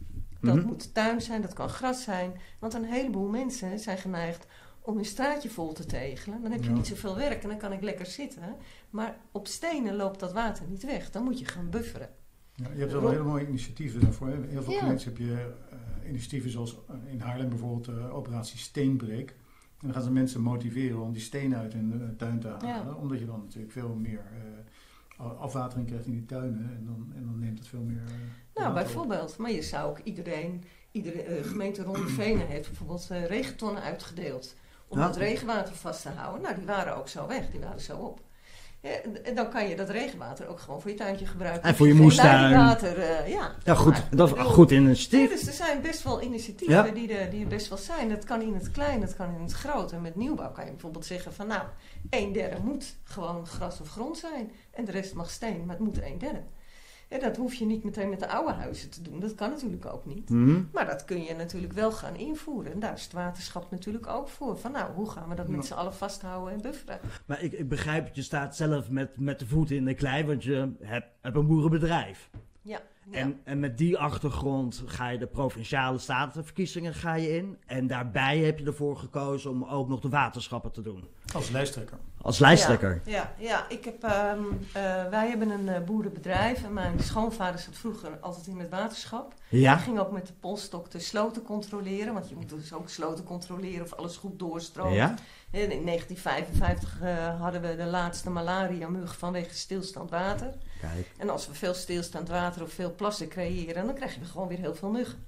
[0.41, 0.67] Dat Mhm.
[0.67, 2.41] moet tuin zijn, dat kan gras zijn.
[2.59, 4.47] Want een heleboel mensen zijn geneigd
[4.81, 6.43] om hun straatje vol te tegelen.
[6.43, 6.75] Dan heb je Ja.
[6.77, 8.43] niet zoveel werk en dan kan ik lekker zitten.
[8.91, 11.11] Maar op stenen loopt dat water niet weg.
[11.11, 12.09] Dan moet je gaan bufferen.
[12.55, 14.29] Ja, je hebt wel hele mooie initiatieven daarvoor.
[14.49, 14.87] heel veel Ja.
[14.87, 19.31] heb je eh, initiatieven zoals eh, in Haarlem bijvoorbeeld eh, operatie Steenbreek.
[19.31, 22.69] En dan gaan ze mensen motiveren om die stenen uit hun tuin te halen.
[22.69, 22.95] Ja.
[22.95, 24.23] Omdat je dan natuurlijk veel meer
[25.39, 26.75] afwatering krijgt in die tuinen.
[26.77, 28.03] En dan, en dan neemt het veel meer...
[28.55, 28.75] Nou, op.
[28.75, 29.37] bijvoorbeeld.
[29.37, 34.55] Maar je zou ook iedereen, iedere gemeente Ronde Venen heeft bijvoorbeeld regentonnen uitgedeeld.
[34.89, 35.07] Om Ja.
[35.07, 36.43] dat regenwater vast te houden.
[36.43, 38.21] Nou, die waren ook zo weg, die waren zo op.
[38.81, 38.91] Ja,
[39.23, 41.63] en- dan kan je dat regenwater ook gewoon voor je tuintje gebruiken.
[41.63, 42.41] En voor je moestuin.
[42.41, 43.53] leidingwater, eh, ja.
[43.65, 43.93] Ja, goed.
[43.93, 45.31] Maar, Dat is goed ja, initiatief.
[45.31, 46.91] dus er zijn best wel initiatieven Ja.
[46.91, 48.09] die, er, die er best wel zijn.
[48.09, 49.93] Dat kan in het klein, dat kan in het groot.
[49.93, 51.63] En met nieuwbouw kan je bijvoorbeeld zeggen van nou,
[52.11, 54.53] een derde moet gewoon gras of grond zijn.
[54.71, 56.43] En de rest mag steen, maar het moet een derde.
[57.09, 59.21] En dat hoef je niet meteen met de oude huizen te doen.
[59.21, 60.31] Dat kan natuurlijk ook niet.
[60.31, 60.63] Mhm.
[60.73, 62.73] Maar dat kun je natuurlijk wel gaan invoeren.
[62.73, 64.59] En daar is het waterschap natuurlijk ook voor.
[64.59, 67.01] Van nou, hoe gaan we dat met z'n allen vasthouden en bufferen?
[67.27, 70.45] Maar ik, ik begrijp je staat zelf met, met de voeten in de klei, want
[70.45, 72.31] je hebt, hebt een boerenbedrijf.
[72.63, 72.81] Ja.
[73.11, 73.19] Ja.
[73.19, 77.57] En, en met die achtergrond ga je de provinciale statenverkiezingen ga je in.
[77.67, 81.09] En daarbij heb je ervoor gekozen om ook nog de waterschappen te doen.
[81.35, 81.99] Als lijsttrekker.
[82.23, 83.01] Als lijsttrekker.
[83.05, 83.69] Ja, ja, ja.
[83.69, 84.43] ik heb, ehm,
[84.73, 89.35] eh, wij hebben een eh, boerenbedrijf en mijn schoonvader zat vroeger altijd in het waterschap.
[89.49, 89.75] Ja?
[89.75, 93.25] Hij ging ook met de polstok de sloten controleren, want je moet dus ook sloten
[93.25, 94.95] controleren of alles goed doorstroomt.
[94.95, 95.15] Ja?
[95.51, 100.55] In 1955 eh, hadden we de laatste malaria-mug vanwege stilstand water.
[100.81, 104.49] Kijk, En als we veel stilstand water of veel plassen creëren, dan krijg je gewoon
[104.49, 105.19] weer heel veel muggen.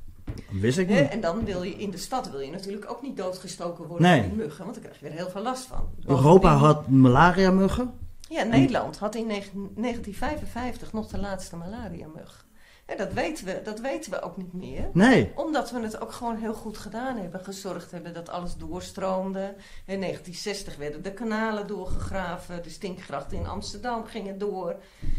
[0.51, 1.09] wist ik niet.
[1.09, 4.21] En dan wil je in de stad wil je natuurlijk ook niet doodgestoken worden Nee.
[4.21, 5.89] door die muggen, want dan krijg je weer heel veel last van.
[6.07, 7.93] Europa had malaria-muggen.
[8.29, 9.29] Ja, Nederland had in 19-
[9.75, 12.45] 1955 nog de laatste malaria-mug.
[12.91, 14.89] En dat weten, we, dat weten we ook niet meer.
[14.93, 15.33] Nee.
[15.35, 17.41] Omdat we het ook gewoon heel goed gedaan hebben.
[17.45, 19.55] Gezorgd hebben dat alles doorstroomde.
[19.87, 22.63] In 1960 werden de kanalen doorgegraven.
[22.63, 24.77] De stinkgrachten in Amsterdam gingen door.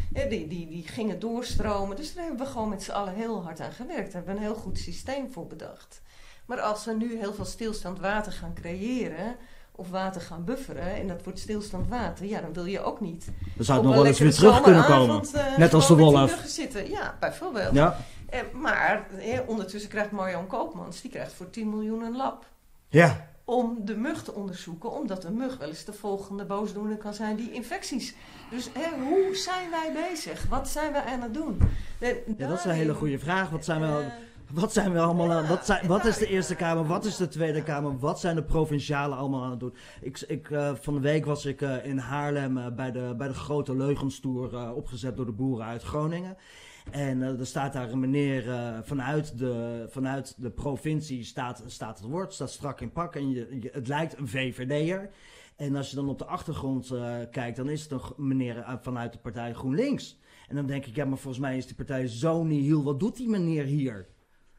[0.10, 1.96] Die, die, die gingen doorstromen.
[1.96, 4.12] Dus daar hebben we gewoon met z'n allen heel hard aan gewerkt.
[4.12, 6.02] Daar hebben we een heel goed systeem voor bedacht.
[6.46, 9.36] Maar als we nu heel veel stilstand water gaan creëren...
[9.72, 10.96] of water gaan bufferen...
[10.96, 12.26] en dat wordt stilstand water...
[12.26, 13.26] ja, dan wil je ook niet...
[13.56, 15.22] Dan zou het nog wel eens weer terug kunnen komen.
[15.34, 16.42] eh, Net als de wolf.
[16.46, 16.90] zitten.
[16.90, 17.74] Ja, bijvoorbeeld.
[17.74, 17.98] Ja?
[18.30, 22.46] Eh, maar eh, ondertussen krijgt Marjan Koopmans, die krijgt voor 10 miljoen een lab.
[22.88, 23.30] Ja.
[23.46, 27.36] om de mug te onderzoeken, omdat een mug wel eens de volgende boosdoener kan zijn
[27.36, 28.16] die infecties.
[28.50, 30.46] Dus hè, hoe zijn wij bezig?
[30.50, 31.62] Wat zijn wij aan het doen?
[32.38, 33.50] Ja, dat is een hele goede vraag.
[33.50, 34.06] Wat zijn we, Eh,
[34.54, 35.48] wat zijn we allemaal aan?
[35.48, 36.86] Wat, zijn, wat is de Eerste Kamer?
[36.86, 38.00] Wat is de Tweede Kamer?
[38.00, 39.74] Wat zijn de provincialen allemaal aan het doen?
[40.02, 43.28] Ik, ik, eh, van de week was ik eh, in Haarlem eh, bij, de, bij
[43.28, 46.38] de grote leugenstoer opgezet door de boeren uit Groningen.
[46.92, 48.44] En er staat daar een meneer
[48.84, 53.88] vanuit, de, vanuit de provincie staat, staat het woord, staat strak in pak en het
[53.88, 55.10] lijkt een VVD'er.
[55.56, 56.94] En als je dan op de achtergrond
[57.32, 60.20] kijkt, dan is het een meneer vanuit de partij GroenLinks.
[60.48, 62.84] En dan denk ik, ja, maar volgens mij is die partij zo nihil.
[62.84, 64.08] Wat doet die meneer hier?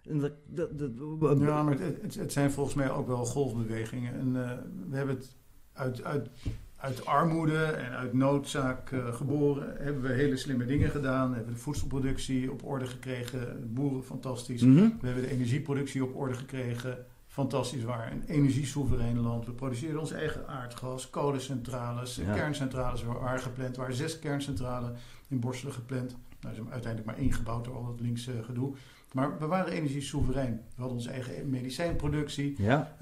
[0.08, 4.14] En dat, dat, dat- Ja, maar het, zijn volgens mij ook wel golfbewegingen.
[4.14, 4.58] En eh,
[4.90, 5.36] we hebben het
[5.72, 6.28] uit, uit,
[6.76, 9.76] uit armoede en uit noodzaak eh, geboren.
[9.78, 11.28] Hebben we hele slimme dingen gedaan.
[11.30, 13.70] We hebben de voedselproductie op orde gekregen.
[13.74, 14.62] Boeren, fantastisch.
[14.62, 14.74] Mhm.
[15.00, 17.04] We hebben de energieproductie op orde gekregen.
[17.26, 18.12] Fantastisch waar.
[18.12, 19.46] Een energiesoeverein land.
[19.46, 22.34] We produceren ons eigen aardgas, kolencentrales, Ja.
[22.34, 23.74] kerncentrales waren gepland.
[23.74, 24.90] Er waren zes kerncentrales
[25.28, 26.16] in Borselen gepland.
[26.40, 28.74] Nou, er is uiteindelijk maar één gebouwd door al dat linkse gedoe.
[29.12, 30.52] Maar we waren energiesoeverein.
[30.52, 32.54] We hadden onze eigen medicijnproductie.
[32.58, 32.96] Ja,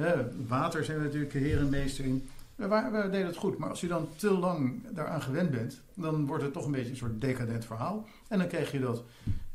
[0.46, 2.28] water zijn we natuurlijk heer en meester in.
[2.54, 3.58] We, waren, we deden het goed.
[3.58, 6.90] Maar als je dan te lang daaraan gewend bent, dan wordt het toch een beetje
[6.90, 8.06] een soort decadent verhaal.
[8.28, 9.04] En dan krijg je dat,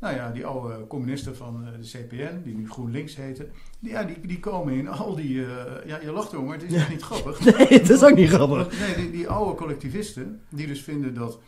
[0.00, 4.02] nou ja, die oude communisten van eh, de CPN, die nu GroenLinks heten, die, ja,
[4.02, 7.02] die, die komen in al die, eh, ja, je lacht erom, maar het is niet
[7.02, 7.40] grappig.
[7.58, 8.80] nee, dat is ook niet grappig.
[8.80, 11.38] Nee, die, die oude collectivisten, die dus vinden dat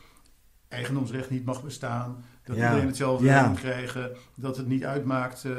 [0.68, 2.64] eigendomsrecht niet mag bestaan, dat Ja.
[2.64, 3.52] iedereen hetzelfde Ja.
[3.54, 5.52] krijgen, dat het niet uitmaakt eh,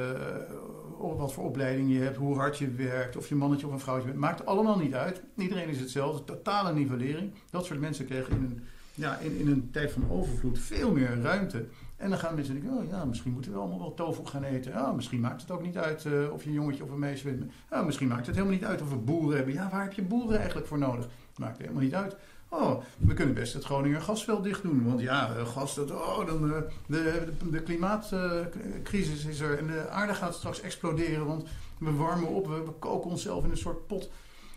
[1.18, 4.08] wat voor opleiding je hebt, hoe hard je werkt, of je mannetje of een vrouwtje
[4.08, 4.20] bent.
[4.20, 5.22] Maakt allemaal niet uit.
[5.38, 7.32] Iedereen is hetzelfde, totale nivellering.
[7.50, 8.62] Dat soort mensen kregen in een,
[8.94, 11.66] ja, in, in een tijd van overvloed veel meer ruimte.
[11.98, 14.72] En dan gaan mensen denken, oh ja, misschien moeten we allemaal wel tofu gaan eten.
[14.72, 17.24] Ja, misschien maakt het ook niet uit eh, of je een jongetje of een meisje
[17.24, 17.52] bent.
[17.72, 19.54] Ja, misschien maakt het helemaal niet uit of we boeren hebben.
[19.54, 21.08] Ja, waar heb je boeren eigenlijk voor nodig?
[21.38, 22.16] Maakt helemaal niet uit.
[22.50, 24.86] Oh, we kunnen best het Groninger gasveld dicht doen.
[24.86, 29.68] Want ja, eh, gas, dat, oh, dan, eh, de, de, de klimaatcrisis is er en
[29.68, 31.26] de aarde gaat straks exploderen.
[31.26, 34.10] Want we warmen op, we, we koken onszelf in een soort pot.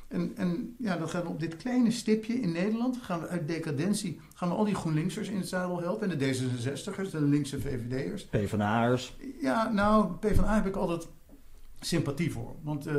[0.09, 3.49] En, en ja, dan gaan we op dit kleine stipje in Nederland, gaan we uit
[3.49, 6.11] decadentie, gaan we al die GroenLinksers in het zadel helpen.
[6.11, 8.25] En de D66'ers, de linkse VVD'ers.
[8.25, 9.17] PvdA'ers.
[9.41, 11.09] Ja, nou, PvdA heb ik altijd
[11.81, 12.55] sympathie voor.
[12.63, 12.95] Want eh,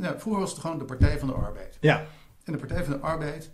[0.00, 1.78] ja, vroeger was het gewoon de Partij van de Arbeid.
[1.80, 2.04] Ja.
[2.44, 3.50] En de Partij van de Arbeid, eh,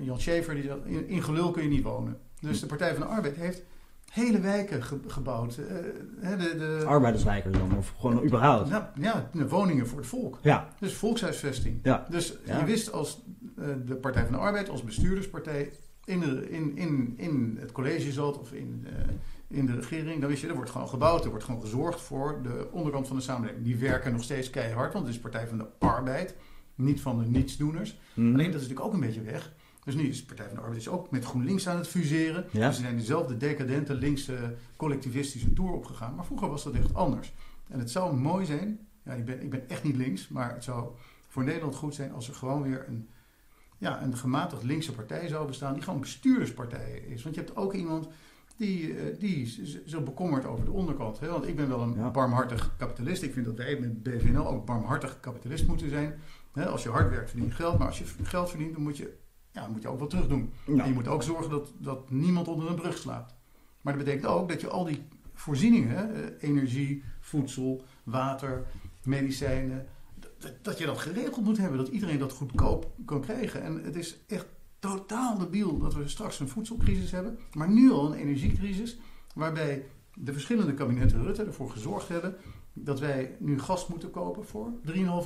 [0.00, 2.18] Jan Schever, die zegt, in, gelul kun je niet wonen.
[2.40, 3.62] Dus de Partij van de Arbeid heeft
[4.12, 5.56] hele wijken ge- gebouwd.
[6.20, 8.70] eh, de, de, Arbeiderswijkers dan, of gewoon überhaupt.
[8.70, 10.38] nou, ja, de woningen voor het volk.
[10.42, 11.80] Ja, Dus volkshuisvesting.
[11.82, 12.06] ja.
[12.10, 12.58] Dus Ja.
[12.58, 13.22] je wist als
[13.58, 15.70] eh, de Partij van de Arbeid, als bestuurderspartij,
[16.04, 20.28] in, de, in, in, in het college zat of in, eh, in de regering, dan
[20.30, 23.22] wist je, er wordt gewoon gebouwd, er wordt gewoon gezorgd voor de onderkant van de
[23.22, 23.64] samenleving.
[23.64, 26.34] Die werken nog steeds keihard, want het is Partij van de Arbeid,
[26.76, 27.98] niet van de nietsdoeners.
[28.14, 28.32] Mhm.
[28.32, 29.52] Alleen dat is natuurlijk ook een beetje weg.
[29.84, 32.44] Dus nu is de Partij van de Arbeid is ook met GroenLinks aan het fuseren.
[32.52, 32.66] Ja.
[32.66, 36.14] Dus ze zijn dezelfde decadente linkse collectivistische tour opgegaan.
[36.14, 37.32] Maar vroeger was dat echt anders.
[37.68, 40.64] En het zou mooi zijn, ja, ik, ben, ik ben echt niet links, maar het
[40.64, 40.88] zou
[41.28, 43.08] voor Nederland goed zijn als er gewoon weer een,
[43.78, 47.22] ja, een gematigd linkse partij zou bestaan, die gewoon een bestuurderspartij is.
[47.22, 48.08] Want je hebt ook iemand
[48.56, 51.20] die, eh, die zo bekommert over de onderkant.
[51.20, 51.28] Hè?
[51.28, 52.10] Want ik ben wel een Ja.
[52.10, 53.22] barmhartig kapitalist.
[53.22, 56.20] Ik vind dat wij met BVNL ook barmhartig kapitalist moeten zijn.
[56.56, 56.68] Hè?
[56.68, 57.78] Als je hard werkt, verdien je geld.
[57.78, 59.16] Maar als je geld verdient, dan moet je,
[59.52, 60.52] ja, moet je ook wat terug doen.
[60.66, 63.34] En je moet ook zorgen dat, dat niemand onder een brug slaapt.
[63.80, 68.66] Maar dat betekent ook dat je al die voorzieningen, eh, energie, voedsel, water,
[69.02, 71.78] medicijnen, dat, dat je dat geregeld moet hebben.
[71.78, 73.62] Dat iedereen dat goedkoop kan krijgen.
[73.62, 74.46] En het is echt
[74.78, 77.38] totaal debiel dat we straks een voedselcrisis hebben.
[77.52, 78.98] Maar nu al een energiecrisis.
[79.34, 79.84] Waarbij
[80.18, 82.36] de verschillende kabinetten Rutte ervoor gezorgd hebben
[82.72, 84.68] dat wij nu gas moeten kopen voor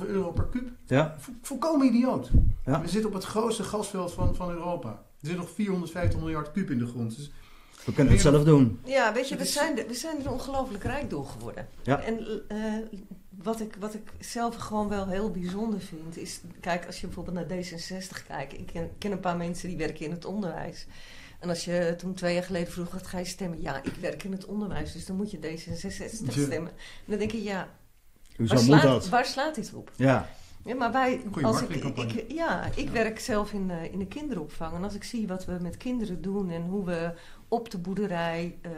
[0.01, 0.69] 3,5 euro per kuub.
[0.85, 1.15] ja.
[1.19, 2.29] Vo- Volkomen idioot.
[2.65, 2.81] Ja.
[2.81, 4.89] We zitten op het grootste gasveld van, van Europa.
[5.21, 7.15] Er zit nog 450 miljard kuub in de grond.
[7.15, 7.31] Dus
[7.85, 8.79] We kunnen het zelf doen.
[8.85, 11.67] Ja, weet je, we is- zijn, er- we zijn er ongelooflijk rijk door geworden.
[11.83, 11.99] Ja.
[12.01, 12.57] En eh,
[13.43, 16.41] wat, ik, wat ik zelf gewoon wel heel bijzonder vind, is...
[16.59, 18.53] Kijk, als je bijvoorbeeld naar D66 kijkt.
[18.53, 20.87] Ik ken, ken een paar mensen die werken in het onderwijs.
[21.41, 23.61] En als je toen twee jaar geleden vroeg, wat ga je stemmen?
[23.61, 26.31] Ja, ik werk in het onderwijs, dus dan moet je D66 Ja.
[26.31, 26.71] stemmen.
[26.71, 27.67] En dan denk je, ja,
[28.37, 29.09] Hoezo waar moet slaat, dat?
[29.09, 29.91] waar slaat dit op?
[29.95, 30.29] Ja.
[30.65, 34.73] Ja, maar wij, Goeie als ik, ja, ik werk zelf in, de- in de kinderopvang.
[34.75, 37.13] En als ik zie wat we met kinderen doen en hoe we
[37.47, 38.71] op de boerderij eh,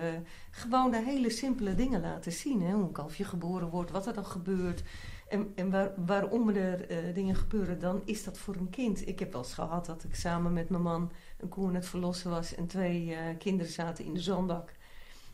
[0.52, 2.62] gewoon de hele simpele dingen laten zien.
[2.62, 2.74] Hè?
[2.74, 4.84] Hoe een kalfje geboren wordt, wat er dan gebeurt.
[5.30, 9.08] En, en waar, waarom er eh, dingen gebeuren, dan is dat voor een kind.
[9.08, 11.12] Ik heb wel eens gehad dat ik samen met mijn man
[11.44, 12.56] een koe aan het verlossen was.
[12.56, 14.74] En twee eh, kinderen zaten in de zandbak.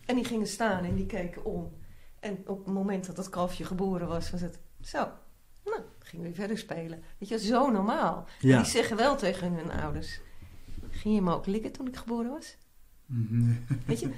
[0.05, 1.71] En die gingen staan en die keken om.
[2.19, 5.07] En op het moment dat dat kalfje geboren was, was het zo.
[5.65, 7.03] Nou, Gingen we verder spelen.
[7.17, 8.25] Weet je, zo normaal.
[8.39, 8.57] Ja.
[8.61, 10.19] Die zeggen wel tegen hun ouders.
[10.89, 12.57] Ging je me ook likken toen ik geboren was?
[13.85, 14.09] Weet je,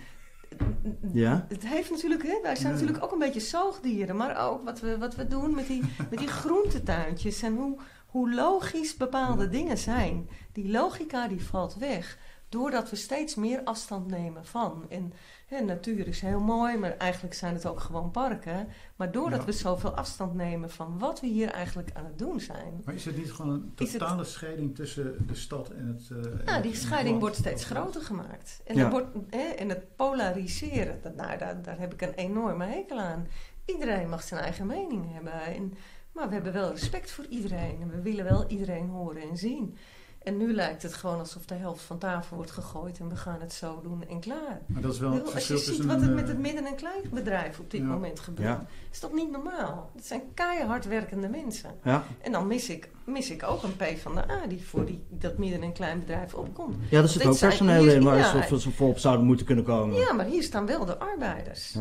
[1.13, 1.45] Ja?
[1.49, 2.79] het heeft natuurlijk, hè, wij zijn Ja.
[2.79, 6.19] natuurlijk ook een beetje zoogdieren, maar ook wat we, wat we doen met die, met
[6.19, 7.79] die groentetuintjes en hoe,
[8.11, 10.29] hoe logisch bepaalde dingen zijn.
[10.51, 12.17] Die logica die valt weg
[12.49, 14.85] doordat we steeds meer afstand nemen van.
[14.89, 15.13] En
[15.47, 18.67] hè, natuur is heel mooi, maar eigenlijk zijn het ook gewoon parken.
[18.95, 19.45] Maar doordat Ja.
[19.45, 22.81] we zoveel afstand nemen van wat we hier eigenlijk aan het doen zijn.
[22.85, 26.09] Maar is het niet gewoon een het- totale scheiding tussen de stad en het...
[26.09, 27.21] en Ja, het- die het scheiding land?
[27.21, 28.61] wordt steeds groter gemaakt.
[28.65, 28.89] En, Ja.
[28.89, 33.27] wordt, hè, en het polariseren, dat, nou, daar, daar heb ik een enorme hekel aan.
[33.65, 35.33] Iedereen mag zijn eigen mening hebben.
[35.41, 35.73] En,
[36.13, 37.77] maar we hebben wel respect voor iedereen.
[37.81, 39.77] En we willen wel iedereen horen en zien.
[40.23, 43.41] En nu lijkt het gewoon alsof de helft van tafel wordt gegooid en we gaan
[43.41, 44.61] het zo doen en klaar.
[44.65, 46.65] Maar dat is wel het als je ziet wat het een, met eh, het midden-
[46.65, 47.87] en kleinbedrijf op dit Ja.
[47.87, 48.65] moment gebeurt, Ja.
[48.91, 49.91] is toch niet normaal?
[49.95, 51.69] Het zijn keihard werkende mensen.
[51.83, 52.03] Ja.
[52.21, 55.03] En dan mis ik, mis ik ook een P van de A die voor die,
[55.09, 56.75] dat midden- en kleinbedrijf opkomt.
[56.89, 59.63] Ja, er zit Dit ook personeel in waar ze, ze voor op zouden moeten kunnen
[59.65, 59.95] komen.
[59.95, 61.75] Ja, maar hier staan wel de arbeiders.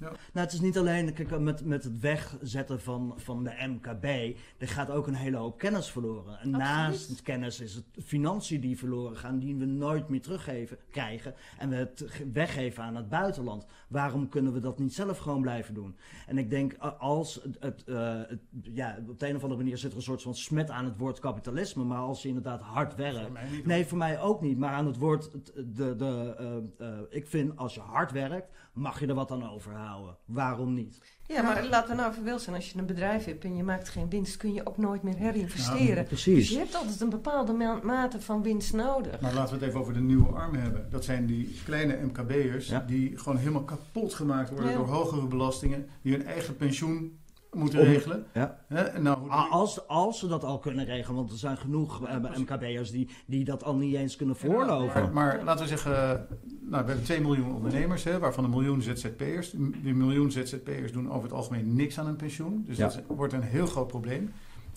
[0.00, 0.06] Ja.
[0.06, 4.36] Nou, het is niet alleen kijk, met, met het wegzetten van, van de MKB.
[4.58, 6.38] Er gaat ook een hele hoop kennis verloren.
[6.40, 10.78] En naast het kennis is het financiën die verloren gaan, die we nooit meer teruggeven
[10.90, 11.34] krijgen.
[11.58, 13.66] En we het ge- weggeven aan het buitenland.
[13.88, 15.96] Waarom kunnen we dat niet zelf gewoon blijven doen?
[16.26, 19.60] En ik denk, a- als het, het, eh, het- ja, op de een of andere
[19.62, 21.84] manier zit er een soort van smet aan het woord kapitalisme.
[21.84, 23.16] Maar als je inderdaad hard werkt.
[23.48, 23.66] Voor.
[23.66, 24.58] Nee, voor mij ook niet.
[24.58, 25.30] Maar aan het woord,
[25.76, 26.34] de, de,
[26.78, 30.16] eh, eh, ik vind als je hard werkt, mag je er wat aan overhouden.
[30.24, 31.17] Waarom niet?
[31.28, 32.56] Ja, maar laten we nou even wel zijn.
[32.56, 35.16] Als je een bedrijf hebt en je maakt geen winst, kun je ook nooit meer
[35.16, 36.04] herinvesteren.
[36.04, 36.48] Precies.
[36.50, 39.20] je hebt altijd een bepaalde ma- mate van winst nodig.
[39.20, 40.86] Maar laten we het even over de nieuwe armen hebben.
[40.90, 42.80] Dat zijn die kleine MKB'ers Ja.
[42.86, 44.76] die gewoon helemaal kapot gemaakt worden Ja.
[44.76, 47.18] door hogere belastingen, die hun eigen pensioen
[47.52, 48.24] moeten Om- regelen.
[48.34, 48.58] Ja.
[48.98, 52.16] Nou, hoe- A- Als, als ze dat al kunnen regelen, want er zijn genoeg eh.
[52.36, 55.12] MKB'ers die, die dat al niet eens kunnen Maar, voorloven.
[55.12, 56.26] maar laten we zeggen,
[56.70, 59.50] nou, we hebben 2 miljoen ondernemers, hè, waarvan een miljoen ZZP'ers.
[59.82, 62.64] Die miljoen ZZP'ers doen over het algemeen niks aan een pensioen.
[62.66, 62.88] Dus Ja.
[62.88, 64.30] dat wordt een heel groot probleem.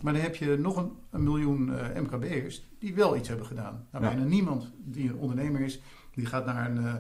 [0.04, 3.86] Maar dan heb je nog een, een miljoen eh, MKB'ers die wel iets hebben gedaan.
[3.92, 4.10] Nou, Ja.
[4.12, 5.82] bijna niemand die een ondernemer is,
[6.14, 6.94] die gaat naar een, eh,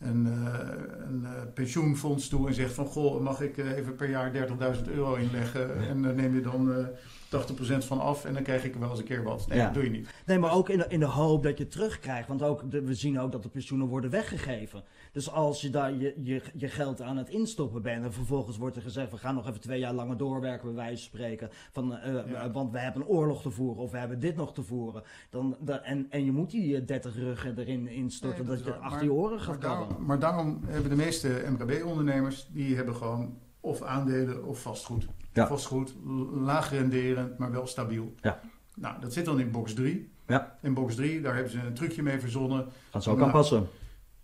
[0.00, 0.68] een, eh,
[1.06, 2.86] een eh, pensioenfonds toe en zegt van...
[2.86, 4.32] Goh, mag ik eh, even per jaar
[4.76, 6.86] 30.000 euro inleggen en dan neem je dan eh
[7.30, 9.46] 80% van af en dan krijg ik wel eens een keer wat.
[9.48, 9.64] Nee, Ja.
[9.64, 10.08] dat doe je niet.
[10.26, 12.28] Nee, maar ook in de, in de hoop dat je terugkrijgt.
[12.28, 14.82] Want ook de- we zien ook dat de pensioenen worden weggegeven.
[15.18, 18.76] Dus als je daar je, je, je geld aan het instoppen bent en vervolgens wordt
[18.76, 21.50] er gezegd: we gaan nog even twee jaar langer doorwerken, bij wijze van spreken.
[21.72, 22.50] Van, eh, Ja.
[22.50, 25.02] Want we hebben een oorlog te voeren of we hebben dit nog te voeren.
[25.30, 28.64] Dan, da- en, en je moet die eh, 30 ruggen erin instorten Nee, dat, is
[28.64, 32.94] je achter je oren gaat maar, daarom, maar daarom hebben de meeste MKB-ondernemers, die hebben
[32.94, 35.06] gewoon of aandelen of vastgoed.
[35.32, 35.46] Ja.
[35.46, 35.94] Vastgoed,
[36.34, 38.12] laag renderend, maar wel stabiel.
[38.20, 38.40] Ja.
[38.74, 40.10] Nou, dat zit dan in box 3.
[40.26, 40.58] Ja.
[40.62, 42.66] In box 3, daar hebben ze een trucje mee verzonnen.
[42.90, 43.68] Gaan ze ook Nou, aanpassen.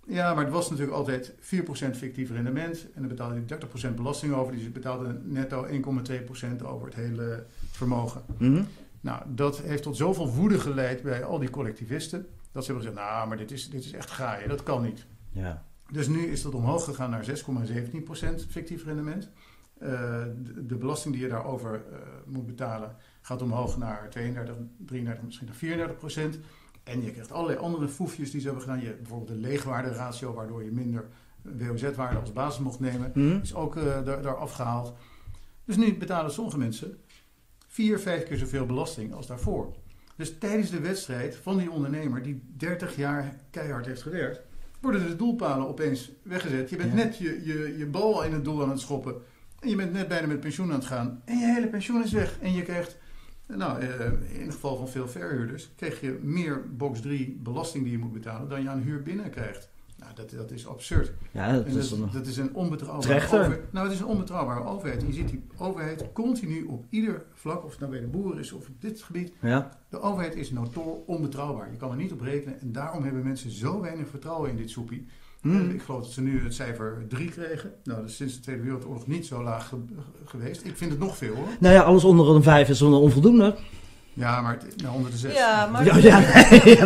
[0.07, 2.87] Ja, maar het was natuurlijk altijd 4% fictief rendement.
[2.95, 4.53] En dan betaalde je 30% belasting over.
[4.53, 8.23] Dus je betaalde netto 1,2% over het hele vermogen.
[8.39, 8.65] Mhm.
[9.01, 12.27] Nou, dat heeft tot zoveel woede geleid bij al die collectivisten.
[12.53, 14.49] Dat ze hebben gezegd, nou, maar dit is, dit is echt graaien.
[14.49, 15.07] Dat kan niet.
[15.33, 15.65] Ja.
[15.91, 19.31] Dus nu is dat omhoog gegaan naar 6,17% fictief rendement.
[19.79, 19.91] Eh,
[20.43, 25.47] de, de belasting die je daarover eh, moet betalen gaat omhoog naar 32, 33, misschien
[25.47, 26.39] naar 34 procent.
[26.85, 28.81] En je krijgt allerlei andere foefjes die ze hebben gedaan.
[28.81, 31.05] Je hebt bijvoorbeeld de leegwaarderatio, waardoor je minder
[31.43, 33.11] WOZ-waarde als basis mocht nemen.
[33.15, 33.39] Mhm.
[33.43, 34.93] Is ook eh, daar, daar afgehaald.
[35.65, 36.97] Dus nu betalen sommige mensen
[37.69, 39.75] vier, vijf keer zoveel belasting als daarvoor.
[40.17, 44.41] Dus tijdens de wedstrijd van die ondernemer die 30 jaar keihard heeft gewerkt,
[44.81, 46.71] worden de doelpalen opeens weggezet.
[46.71, 46.97] Je bent Ja.
[46.97, 49.15] net je, je, je bal in het doel aan het schoppen.
[49.61, 51.23] En je bent net bijna met pensioen aan het gaan.
[51.25, 52.39] En je hele pensioen is weg.
[52.41, 52.97] En je krijgt,
[53.57, 54.07] nou, eh,
[54.39, 58.13] in het geval van veel verhuurders, krijg je meer box 3 belasting die je moet
[58.13, 59.69] betalen dan je aan huur binnen krijgt.
[59.97, 61.13] Nou, dat, dat is absurd.
[61.31, 62.09] Ja, dat is dat, een...
[62.13, 63.39] dat is een onbetrouwbare Trechter.
[63.39, 63.73] overheid.
[63.73, 65.01] Nou, het is een onbetrouwbare overheid.
[65.01, 68.39] En je ziet die overheid continu op ieder vlak, of het nou bij de boeren
[68.39, 69.33] is of op dit gebied.
[69.41, 69.79] Ja.
[69.89, 71.71] De overheid is notoor onbetrouwbaar.
[71.71, 72.61] Je kan er niet op rekenen.
[72.61, 75.07] En daarom hebben mensen zo weinig vertrouwen in dit soepie.
[75.45, 77.73] En Ik geloof dat ze nu het cijfer 3 kregen.
[77.85, 79.77] Nou, dat is sinds de Tweede Wereldoorlog niet zo laag ge-
[80.25, 80.65] geweest.
[80.65, 81.47] Ik vind het nog veel hoor.
[81.61, 83.55] Nou ja, alles onder een 5 is een onvoldoende.
[84.13, 85.35] Ja, maar het, nou, onder de zes.
[85.35, 86.79] Ja, maar, Ja, ja, nee.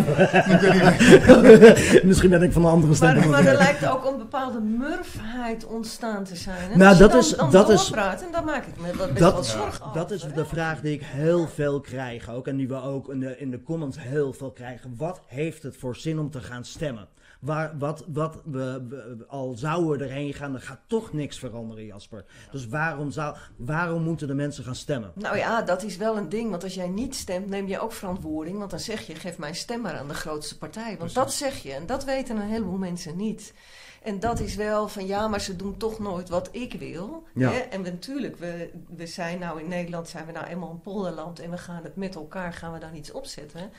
[2.04, 3.16] Misschien ben ik van de andere stem.
[3.16, 6.70] maar, maar er lijkt ook een bepaalde murfheid ontstaan te zijn.
[6.72, 9.60] En Nou, dat dan, is- dan dat is- en dan maak ik me Dat- Ja.
[9.60, 9.80] over.
[9.94, 12.46] Dat is de vraag die ik heel veel krijg ook.
[12.46, 14.94] En die we ook in de, in de comments heel veel krijgen.
[14.96, 17.06] Wat heeft het voor zin om te gaan stemmen?
[17.38, 21.84] Waar, wat, wat we, we- al zouden we erheen gaan, er gaat toch niks veranderen,
[21.84, 22.24] Jasper.
[22.50, 25.12] Dus waarom, zou, waarom moeten de mensen gaan stemmen?
[25.14, 26.50] Nou ja, dat is wel een ding.
[26.50, 28.58] Want als jij niet stemt, neem je ook verantwoording.
[28.58, 30.84] Want dan zeg je, geef mijn stem maar aan de grootste partij.
[30.86, 31.14] Want Precies.
[31.14, 31.72] dat zeg je.
[31.72, 33.54] En dat weten een heleboel mensen niet.
[34.02, 37.22] En dat is wel van, ja, maar ze doen toch nooit wat ik wil.
[37.34, 37.50] Ja.
[37.50, 37.58] Hè?
[37.58, 41.38] En we, natuurlijk, we, we zijn nou in Nederland, zijn we nou eenmaal een polderland.
[41.40, 43.70] En we gaan het met elkaar, gaan we daar iets opzetten.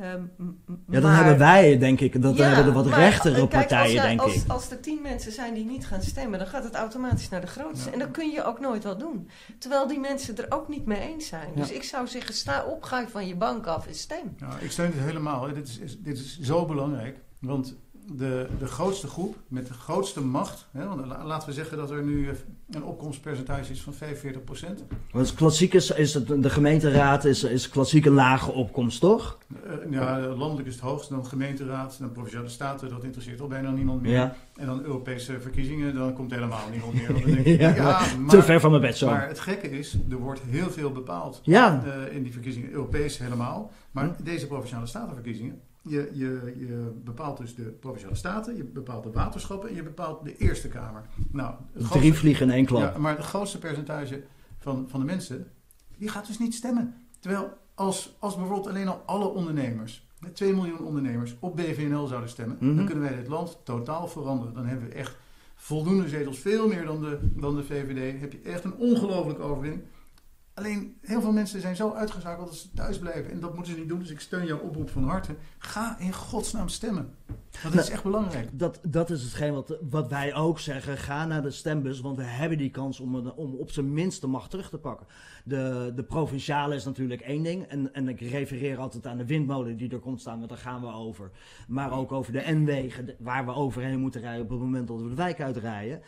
[0.00, 0.02] Ehm,
[0.88, 3.48] Ja, dan maar- hebben wij, denk ik, dat Ja, hebben de wat maar, rechtere kijk,
[3.50, 4.50] partijen, als, denk als, ik.
[4.50, 7.46] Als er tien mensen zijn die niet gaan stemmen, dan gaat het automatisch naar de
[7.46, 7.86] grootste.
[7.86, 7.92] Ja.
[7.92, 9.28] En dan kun je ook nooit wat doen.
[9.58, 11.48] Terwijl die mensen er ook niet mee eens zijn.
[11.54, 11.60] Ja.
[11.60, 14.34] Dus ik zou zeggen, sta op, ga van je bank af en stem.
[14.38, 15.52] Nou, ik steun dit helemaal.
[15.54, 17.16] Dit is, is- dit is zo belangrijk.
[17.40, 17.74] Want
[18.12, 20.66] de, de grootste groep met de grootste macht.
[20.72, 22.34] Hè, want la- laten we zeggen dat er nu eh,
[22.70, 24.84] een opkomstpercentage is van 45 procent.
[25.12, 29.38] Want klassiek is, is het, de gemeenteraad is, is klassiek een lage opkomst, toch?
[29.90, 31.08] ja, landelijk is het hoogst.
[31.08, 32.88] Dan gemeenteraad, dan provinciale staten.
[32.90, 34.12] Dat interesseert al bijna niemand meer.
[34.12, 34.34] Ja.
[34.56, 35.94] En dan Europese verkiezingen.
[35.94, 37.06] Dan komt helemaal niemand meer.
[37.12, 37.74] Want dan denk ik, Ja.
[37.74, 39.06] ja, Te maar, ver van mijn bed zo.
[39.06, 41.40] maar het gekke is, er wordt heel veel bepaald.
[41.44, 41.72] Eh,
[42.10, 43.70] in die verkiezingen, Europees helemaal.
[43.90, 44.24] Maar Hm.
[44.24, 49.68] deze provinciale statenverkiezingen, je, je, je bepaalt dus de provinciale staten, je bepaalt de waterschappen
[49.68, 51.02] en je bepaalt de Eerste Kamer.
[51.30, 52.92] Nou, grootste- drie vliegen in één klap.
[52.94, 54.22] ja, maar het grootste percentage
[54.58, 55.46] van, van de mensen,
[55.96, 56.94] die gaat dus niet stemmen.
[57.20, 62.28] Terwijl als, als bijvoorbeeld alleen al alle ondernemers, met 2 miljoen ondernemers, op BVNL zouden
[62.30, 62.76] stemmen, Mhm.
[62.76, 64.54] dan kunnen wij dit land totaal veranderen.
[64.54, 65.16] Dan hebben we echt
[65.54, 68.20] voldoende zetels, veel meer dan de, dan de VVD.
[68.20, 69.82] Heb je echt een ongelofelijke overwinning.
[70.54, 73.30] Alleen heel veel mensen zijn zo uitgezakeld dat ze thuis blijven.
[73.30, 73.98] En dat moeten ze niet doen.
[73.98, 75.36] Dus ik steun jouw oproep van harte.
[75.58, 77.14] Ga in godsnaam stemmen.
[77.62, 78.48] Dat is echt belangrijk.
[78.52, 80.96] Dat, dat is hetgeen wat, wat wij ook zeggen.
[80.98, 84.20] Ga naar de stembus, want we hebben die kans om, een- om op zijn minst
[84.20, 85.06] de macht terug te pakken.
[85.44, 87.64] De, de provinciale is natuurlijk één ding.
[87.64, 90.80] En, en ik refereer altijd aan de windmolen die er komt staan, want daar gaan
[90.80, 91.30] we over.
[91.68, 95.08] Maar ook over de N-wegen, waar we overheen moeten rijden op het moment dat we
[95.08, 96.00] de wijk uitrijden.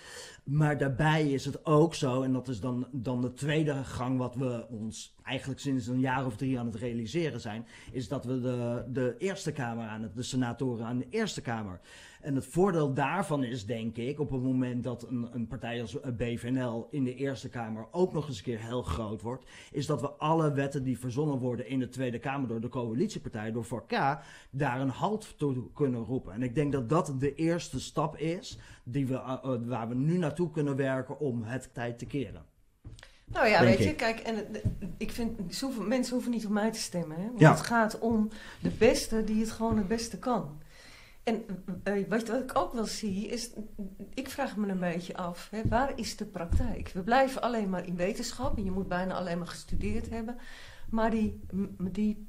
[0.45, 4.35] Maar daarbij is het ook zo, en dat is dan, dan de tweede gang wat
[4.35, 8.41] we ons eigenlijk sinds een jaar of drie aan het realiseren zijn, is dat we
[8.41, 11.81] de, de Eerste Kamer aan het, de senatoren aan de Eerste Kamer.
[12.21, 15.99] En het voordeel daarvan is, denk ik, op het moment dat een, een partij als
[16.17, 20.01] BVNL in de Eerste Kamer ook nog eens een keer heel groot wordt, is dat
[20.01, 24.19] we alle wetten die verzonnen worden in de Tweede Kamer door de coalitiepartij, door VK,
[24.51, 26.33] daar een halt toe kunnen roepen.
[26.33, 30.19] En ik denk dat dat de eerste stap is die we, eh, waar we nu
[30.19, 32.54] naartoe kunnen werken om het tijd te keren.
[33.35, 34.47] Nou ja, weet je, kijk, en
[34.97, 37.17] ik vind, hoeven- mensen hoeven niet op mij te stemmen.
[37.17, 37.27] Hè?
[37.27, 37.51] Want Ja.
[37.51, 38.29] het gaat om
[38.63, 40.63] de beste die het gewoon het beste kan.
[41.23, 41.45] En
[41.83, 43.51] eh, wat, wat ik ook wel zie, is,
[44.15, 46.89] ik vraag me een beetje af, hè, waar is de praktijk?
[46.95, 50.37] We blijven alleen maar in wetenschap en je moet bijna alleen maar gestudeerd hebben.
[50.91, 51.41] Maar die,
[51.79, 52.27] die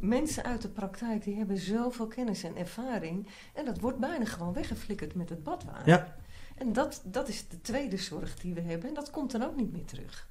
[0.00, 3.28] mensen uit de praktijk, die hebben zoveel kennis en ervaring.
[3.54, 5.88] En dat wordt bijna gewoon weggeflikkerd met het badwater.
[5.88, 6.14] Ja.
[6.56, 8.88] En dat, dat is de tweede zorg die we hebben.
[8.88, 10.28] En dat komt dan ook niet meer terug.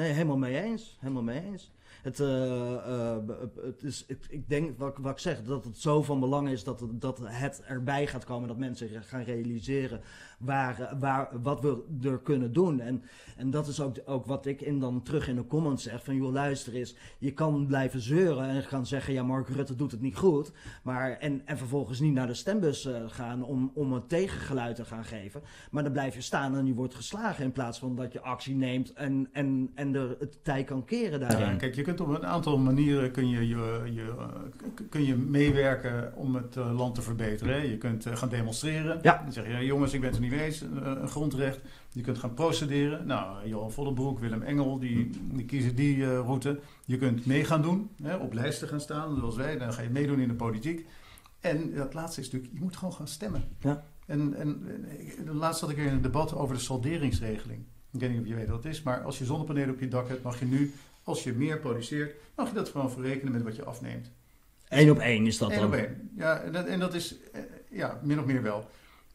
[0.00, 0.96] Nee, helemaal mee eens.
[1.00, 1.70] Helemaal mee eens.
[2.02, 3.16] Het, eh, eh,
[3.62, 6.48] het is, ik, ik denk, wat, ik- wat ik zeg, dat het zo van belang
[6.48, 8.48] is dat het, dat het erbij gaat komen.
[8.48, 10.00] Dat mensen gaan realiseren
[10.38, 12.80] waar, eh, waar, wat we er kunnen doen.
[12.80, 13.02] En,
[13.36, 16.04] en dat is ook, ook wat ik in dan terug in de comments zeg.
[16.04, 16.94] Van joh, luister eens.
[17.18, 20.52] Je kan blijven zeuren en gaan zeggen, ja Mark Rutte doet het niet goed.
[20.82, 25.04] Maar, en, en vervolgens niet naar de stembus gaan om, om een tegengeluid te gaan
[25.04, 25.42] geven.
[25.70, 28.54] Maar dan blijf je staan en je wordt geslagen in plaats van dat je actie
[28.54, 31.38] neemt en, en, en er het tij kan keren daarin.
[31.46, 34.26] Ja, kijk, je kunt op een aantal manieren kun je, je, je, eh,
[34.88, 37.68] kun je meewerken om het eh, land te verbeteren.
[37.68, 38.98] Je kunt eh, gaan demonstreren.
[39.02, 39.20] Ja.
[39.22, 40.60] Dan zeg je, jongens, ik ben het er niet mee eens.
[40.60, 41.60] Een, grondrecht.
[41.92, 43.06] Je kunt gaan procederen.
[43.06, 46.60] Nou, Johan Vollenbroek, Willem Engel, die, die kiezen die route.
[46.84, 49.58] Je kunt mee gaan doen, hè, op lijsten gaan staan, zoals wij.
[49.58, 50.86] Dan ga je meedoen in de politiek.
[51.40, 53.44] En het laatste is natuurlijk, je moet gewoon gaan stemmen.
[53.60, 53.84] Ja.
[54.06, 54.62] En, en
[55.32, 57.64] laatst had ik weer een debat over de salderingsregeling.
[57.92, 59.88] Ik weet niet of je weet wat het is, maar als je zonnepanelen op je
[59.88, 60.72] dak hebt, mag je nu,
[61.02, 64.10] als je meer produceert, mag je dat gewoon verrekenen met wat je afneemt.
[64.68, 65.66] Eén op één is dat Eén dan.
[65.66, 66.10] op één.
[66.16, 67.40] Ja, en dat, en dat is, eh,
[67.70, 68.68] ja, min of meer wel.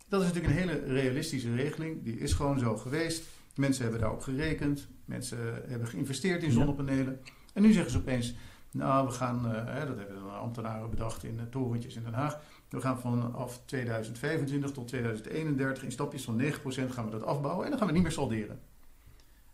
[0.07, 2.03] Dat is natuurlijk een hele realistische regeling.
[2.03, 3.23] Die is gewoon zo geweest.
[3.55, 4.87] Mensen hebben daarop gerekend.
[5.05, 6.53] Mensen hebben geïnvesteerd in Ja.
[6.55, 7.19] zonnepanelen.
[7.53, 8.35] En nu zeggen ze opeens,
[8.71, 12.39] nou, we gaan, eh, dat hebben de ambtenaren bedacht in eh, torentjes in Den Haag.
[12.69, 17.63] We gaan vanaf 2025 tot 2031 in stapjes van 9% gaan we dat afbouwen.
[17.63, 18.59] En dan gaan we niet meer salderen.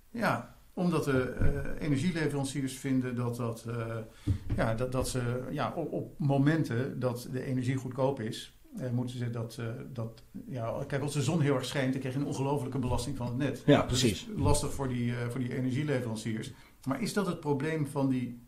[0.09, 3.97] Ja, Omdat de eh, energieleveranciers vinden dat, dat, eh,
[4.55, 9.17] ja, dat, dat ze ja, op, op momenten dat de energie goedkoop is, eh, moeten
[9.17, 9.59] ze dat,
[9.93, 13.17] dat ja, kijk, als de zon heel erg schijnt, dan krijg je een ongelofelijke belasting
[13.17, 13.63] van het net.
[13.65, 14.11] Ja, Dat precies.
[14.11, 16.51] is lastig voor die, voor die energieleveranciers.
[16.87, 18.41] Maar is dat het probleem van die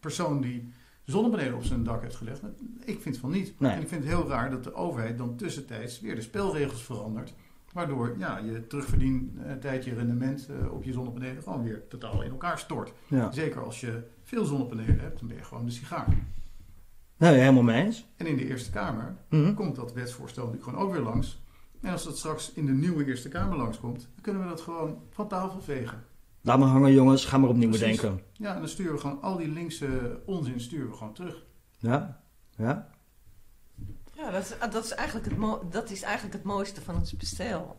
[0.00, 0.72] persoon die
[1.04, 2.42] zonnepanelen op zijn dak heeft gelegd?
[2.84, 3.60] Ik vind van niet.
[3.60, 3.70] Nee.
[3.70, 7.34] En ik vind het heel raar dat de overheid dan tussentijds weer de spelregels verandert.
[7.72, 12.30] Waardoor ja, je terugverdien eh, je rendement eh, op je zonnepanelen gewoon weer totaal in
[12.30, 12.92] elkaar stort.
[13.08, 13.32] Ja.
[13.32, 16.06] Zeker als je veel zonnepanelen hebt, dan ben je gewoon de sigaar.
[17.16, 18.06] Nou, helemaal mee eens.
[18.16, 19.54] En in de Eerste Kamer Mhm.
[19.54, 21.40] komt dat wetsvoorstel natuurlijk gewoon ook weer langs.
[21.80, 25.02] En als dat straks in de nieuwe Eerste Kamer langskomt, dan kunnen we dat gewoon
[25.10, 26.04] van tafel vegen.
[26.40, 27.24] Laat maar hangen, jongens.
[27.24, 28.00] Ga maar opnieuw Precies.
[28.00, 28.24] bedenken.
[28.32, 31.44] Ja, en dan sturen we gewoon al die linkse onzin sturen we gewoon terug.
[31.78, 32.20] Ja.
[32.56, 32.88] Ja.
[34.22, 37.16] Ja, dat is, dat, is eigenlijk het mo- dat is eigenlijk het mooiste van ons
[37.16, 37.76] bestel.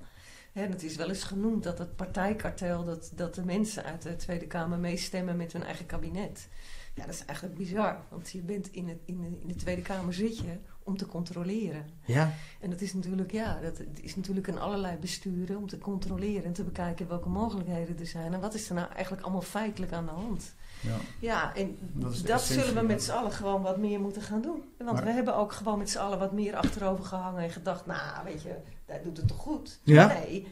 [0.51, 4.15] Hè, het is wel eens genoemd dat het partijkartel, dat, dat de mensen uit de
[4.15, 6.47] Tweede Kamer meestemmen met hun eigen kabinet.
[6.95, 9.81] Ja, dat is eigenlijk bizar, want je bent in, het, in, de, in de Tweede
[9.81, 11.85] Kamer zit je om te controleren.
[12.05, 12.33] Ja.
[12.59, 16.53] En dat is natuurlijk, ja, dat is natuurlijk een allerlei besturen om te controleren en
[16.53, 18.33] te bekijken welke mogelijkheden er zijn.
[18.33, 20.53] En wat is er nou eigenlijk allemaal feitelijk aan de hand?
[20.83, 20.95] Ja.
[21.19, 21.77] Ja, en
[22.25, 24.63] Dat zullen we met z'n allen gewoon wat meer moeten gaan doen.
[24.77, 27.85] Want Maar- we hebben ook gewoon met z'n allen wat meer achterover gehangen en gedacht,
[27.85, 28.55] nou, weet je,
[28.85, 29.79] dat doet het toch goed?
[29.83, 30.07] Ja?
[30.07, 30.43] Nee,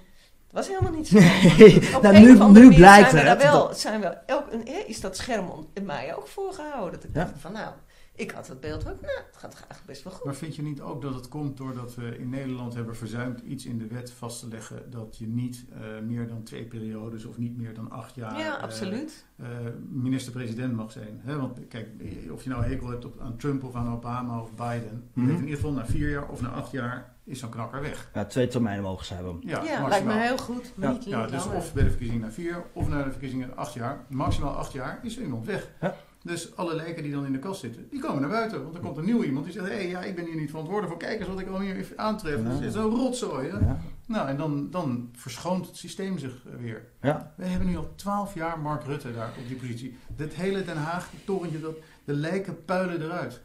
[0.44, 1.20] het was helemaal niet zo.
[1.20, 1.96] Nee.
[1.96, 4.88] Op Nou, een nu, of nu blijkt zijn we daar wel, zijn we elk, een,
[4.88, 6.92] is dat scherm in mij ook voorgehouden.
[7.00, 7.24] Dat ik Ja.
[7.24, 7.74] dacht van, nou,
[8.22, 10.24] ik had het beeld ook, nou, het gaat eigenlijk best wel goed.
[10.26, 13.65] Maar vind je niet ook dat het komt doordat we in Nederland hebben verzuimd iets
[13.65, 17.38] in de wet vast te leggen dat je niet eh, meer dan twee periodes of
[17.38, 19.26] niet meer dan acht jaar ja, eh, absoluut.
[19.36, 19.47] eh,
[19.89, 21.19] minister-president mag zijn?
[21.24, 21.38] Hè?
[21.39, 21.88] Want kijk,
[22.32, 25.30] of je nou hekel hebt op, aan Trump of aan Obama of Biden, Mhm.
[25.30, 28.09] in ieder geval na vier jaar of na acht jaar is zo'n knakker weg.
[28.13, 29.38] Ja, twee termijnen mogen ze hebben.
[29.41, 30.74] Ja, Ja, lijkt me heel goed.
[30.78, 30.91] Ja.
[30.91, 31.57] niet, Ja, niet dus langer.
[31.57, 34.05] of bij de verkiezingen na vier of na de verkiezingen acht jaar.
[34.09, 35.67] Maximaal acht jaar is er iemand weg.
[35.82, 35.95] Ja.
[36.24, 38.63] Dus alle lijken die dan in de kast zitten, die komen naar buiten.
[38.63, 40.49] Want er komt een nieuw iemand die zegt, hé, hey, ja, ik ben hier niet
[40.49, 41.07] verantwoordelijk voor.
[41.07, 42.41] Kijk eens wat ik al hier aantref.
[42.41, 42.49] Ja.
[42.49, 43.49] Het is zo'n rotzooi.
[43.49, 43.57] Hè?
[43.57, 43.80] Ja.
[44.07, 46.86] Nou, en dan, dan verschoont het systeem zich weer.
[47.01, 47.34] Ja.
[47.38, 49.97] We hebben nu al twaalf jaar Mark Rutte daar op die positie.
[50.15, 53.41] Dat hele Den Haag, torentje, dat, de lijken puilen eruit.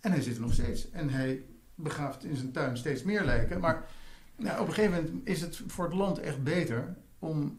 [0.00, 0.90] En hij zit er nog steeds.
[0.90, 1.44] En hij
[1.74, 3.60] begraaft in zijn tuin steeds meer lijken.
[3.60, 3.84] Maar
[4.36, 7.58] nou, op een gegeven moment is het voor het land echt beter om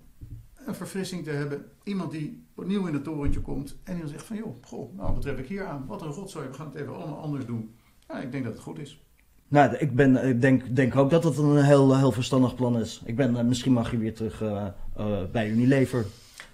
[0.53, 1.65] een verfrissing te hebben.
[1.83, 5.21] Iemand die opnieuw in het torentje komt en dan zegt van joh, goh, nou wat
[5.21, 5.85] tref ik hier aan?
[5.87, 7.75] Wat een rotzooi, we gaan het even allemaal anders doen.
[8.07, 9.01] Ja, ik denk dat het goed is.
[9.47, 13.01] Nou, ik, ben, ik denk, denk ook dat het een heel, heel verstandig plan is.
[13.05, 16.05] Ik ben, eh, misschien mag je weer terug eh, eh, bij Unilever.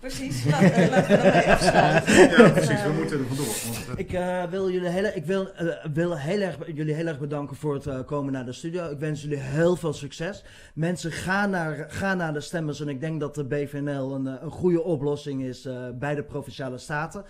[0.04, 2.14] Precies, laat, laten we daarmee afsluiten.
[2.14, 3.45] Ja, precies, we Eh, moeten er vandoor.
[3.88, 7.20] Want, Ik, eh, wil, jullie heel, ik wil, eh, wil heel erg, jullie heel erg
[7.20, 8.89] bedanken voor het eh, komen naar de studio.
[8.89, 10.43] Ik wens jullie heel veel succes.
[10.74, 12.80] Mensen, ga naar, ga naar de stemmers.
[12.82, 16.78] En ik denk dat de BVNL een, een goede oplossing is eh, bij de Provinciale
[16.78, 17.24] Staten.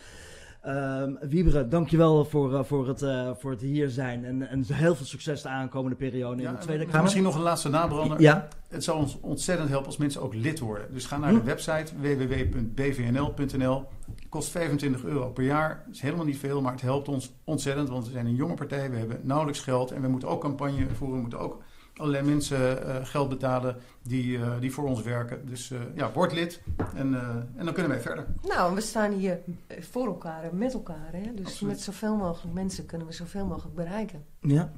[0.64, 4.26] Ehm Wieberen, dankjewel voor, eh, voor, het, eh, voor het hier zijn.
[4.26, 7.02] En, en heel veel succes de aankomende periode in de Tweede Kamer.
[7.02, 8.22] Misschien nog een laatste nabrander.
[8.22, 10.88] Ja, Het zou ons ontzettend helpen als mensen ook lid worden.
[10.94, 11.36] Dus ga naar Hm.
[11.36, 13.86] de website www.bvnl.nl.
[14.30, 15.84] Kost 25 euro per jaar.
[15.86, 17.90] Dat is helemaal niet veel, maar het helpt ons ontzettend.
[17.90, 19.92] Want we zijn een jonge partij, we hebben nauwelijks geld.
[19.92, 21.16] En we moeten ook campagne voeren.
[21.16, 21.62] We moeten ook
[21.96, 25.46] allerlei mensen eh, geld betalen die, eh, die voor ons werken.
[25.46, 26.62] Dus eh, ja, word lid
[26.96, 28.26] en, eh, en dan kunnen wij verder.
[28.42, 29.40] Nou, we staan hier
[29.80, 31.10] voor elkaar en met elkaar.
[31.12, 31.34] Hè?
[31.34, 31.74] Dus Absoluut.
[31.74, 34.26] met zoveel mogelijk mensen kunnen we zoveel mogelijk bereiken.
[34.40, 34.72] Ja.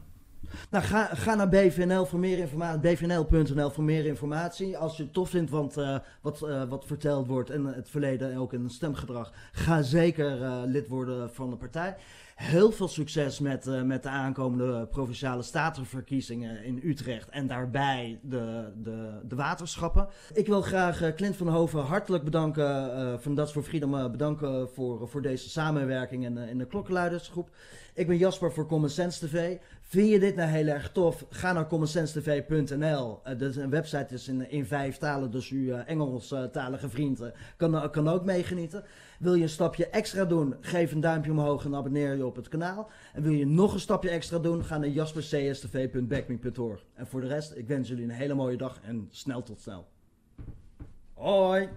[0.69, 2.79] Nou, ga, ga naar BVNL voor meer informatie.
[2.79, 4.77] BVNL.nl voor meer informatie.
[4.77, 6.39] Als je het tof vindt want, eh, wat,
[6.69, 10.87] wat verteld wordt en het verleden en ook in het stemgedrag, ga zeker eh, lid
[10.87, 11.95] worden van de partij.
[12.35, 18.71] Heel veel succes met, eh, met de aankomende provinciale statenverkiezingen in Utrecht en daarbij de,
[18.83, 20.07] de, de waterschappen.
[20.33, 24.69] Ik wil graag eh, Clint van Hoven hartelijk bedanken eh, van That's for Freedom bedanken
[24.69, 27.49] voor, voor deze samenwerking in, eh, in de klokkenluidersgroep.
[27.93, 29.57] Ik ben Jasper voor Common Sense TV.
[29.87, 31.25] Vind je dit nou heel erg tof?
[31.29, 33.19] Ga naar commonsensetv.nl.
[33.27, 37.27] Uh, is een website is in, in vijf talen, dus uw uh, Engelstalige vriend uh,
[37.57, 38.83] kan, kan ook meegenieten.
[39.19, 40.55] Wil je een stapje extra doen?
[40.61, 42.89] Geef een duimpje omhoog en abonneer je op het kanaal.
[43.13, 44.63] En wil je nog een stapje extra doen?
[44.63, 46.85] Ga naar jaspercstv.backme.org.
[46.93, 49.87] En voor de rest, ik wens jullie een hele mooie dag en snel tot snel.
[51.13, 51.69] Hoi!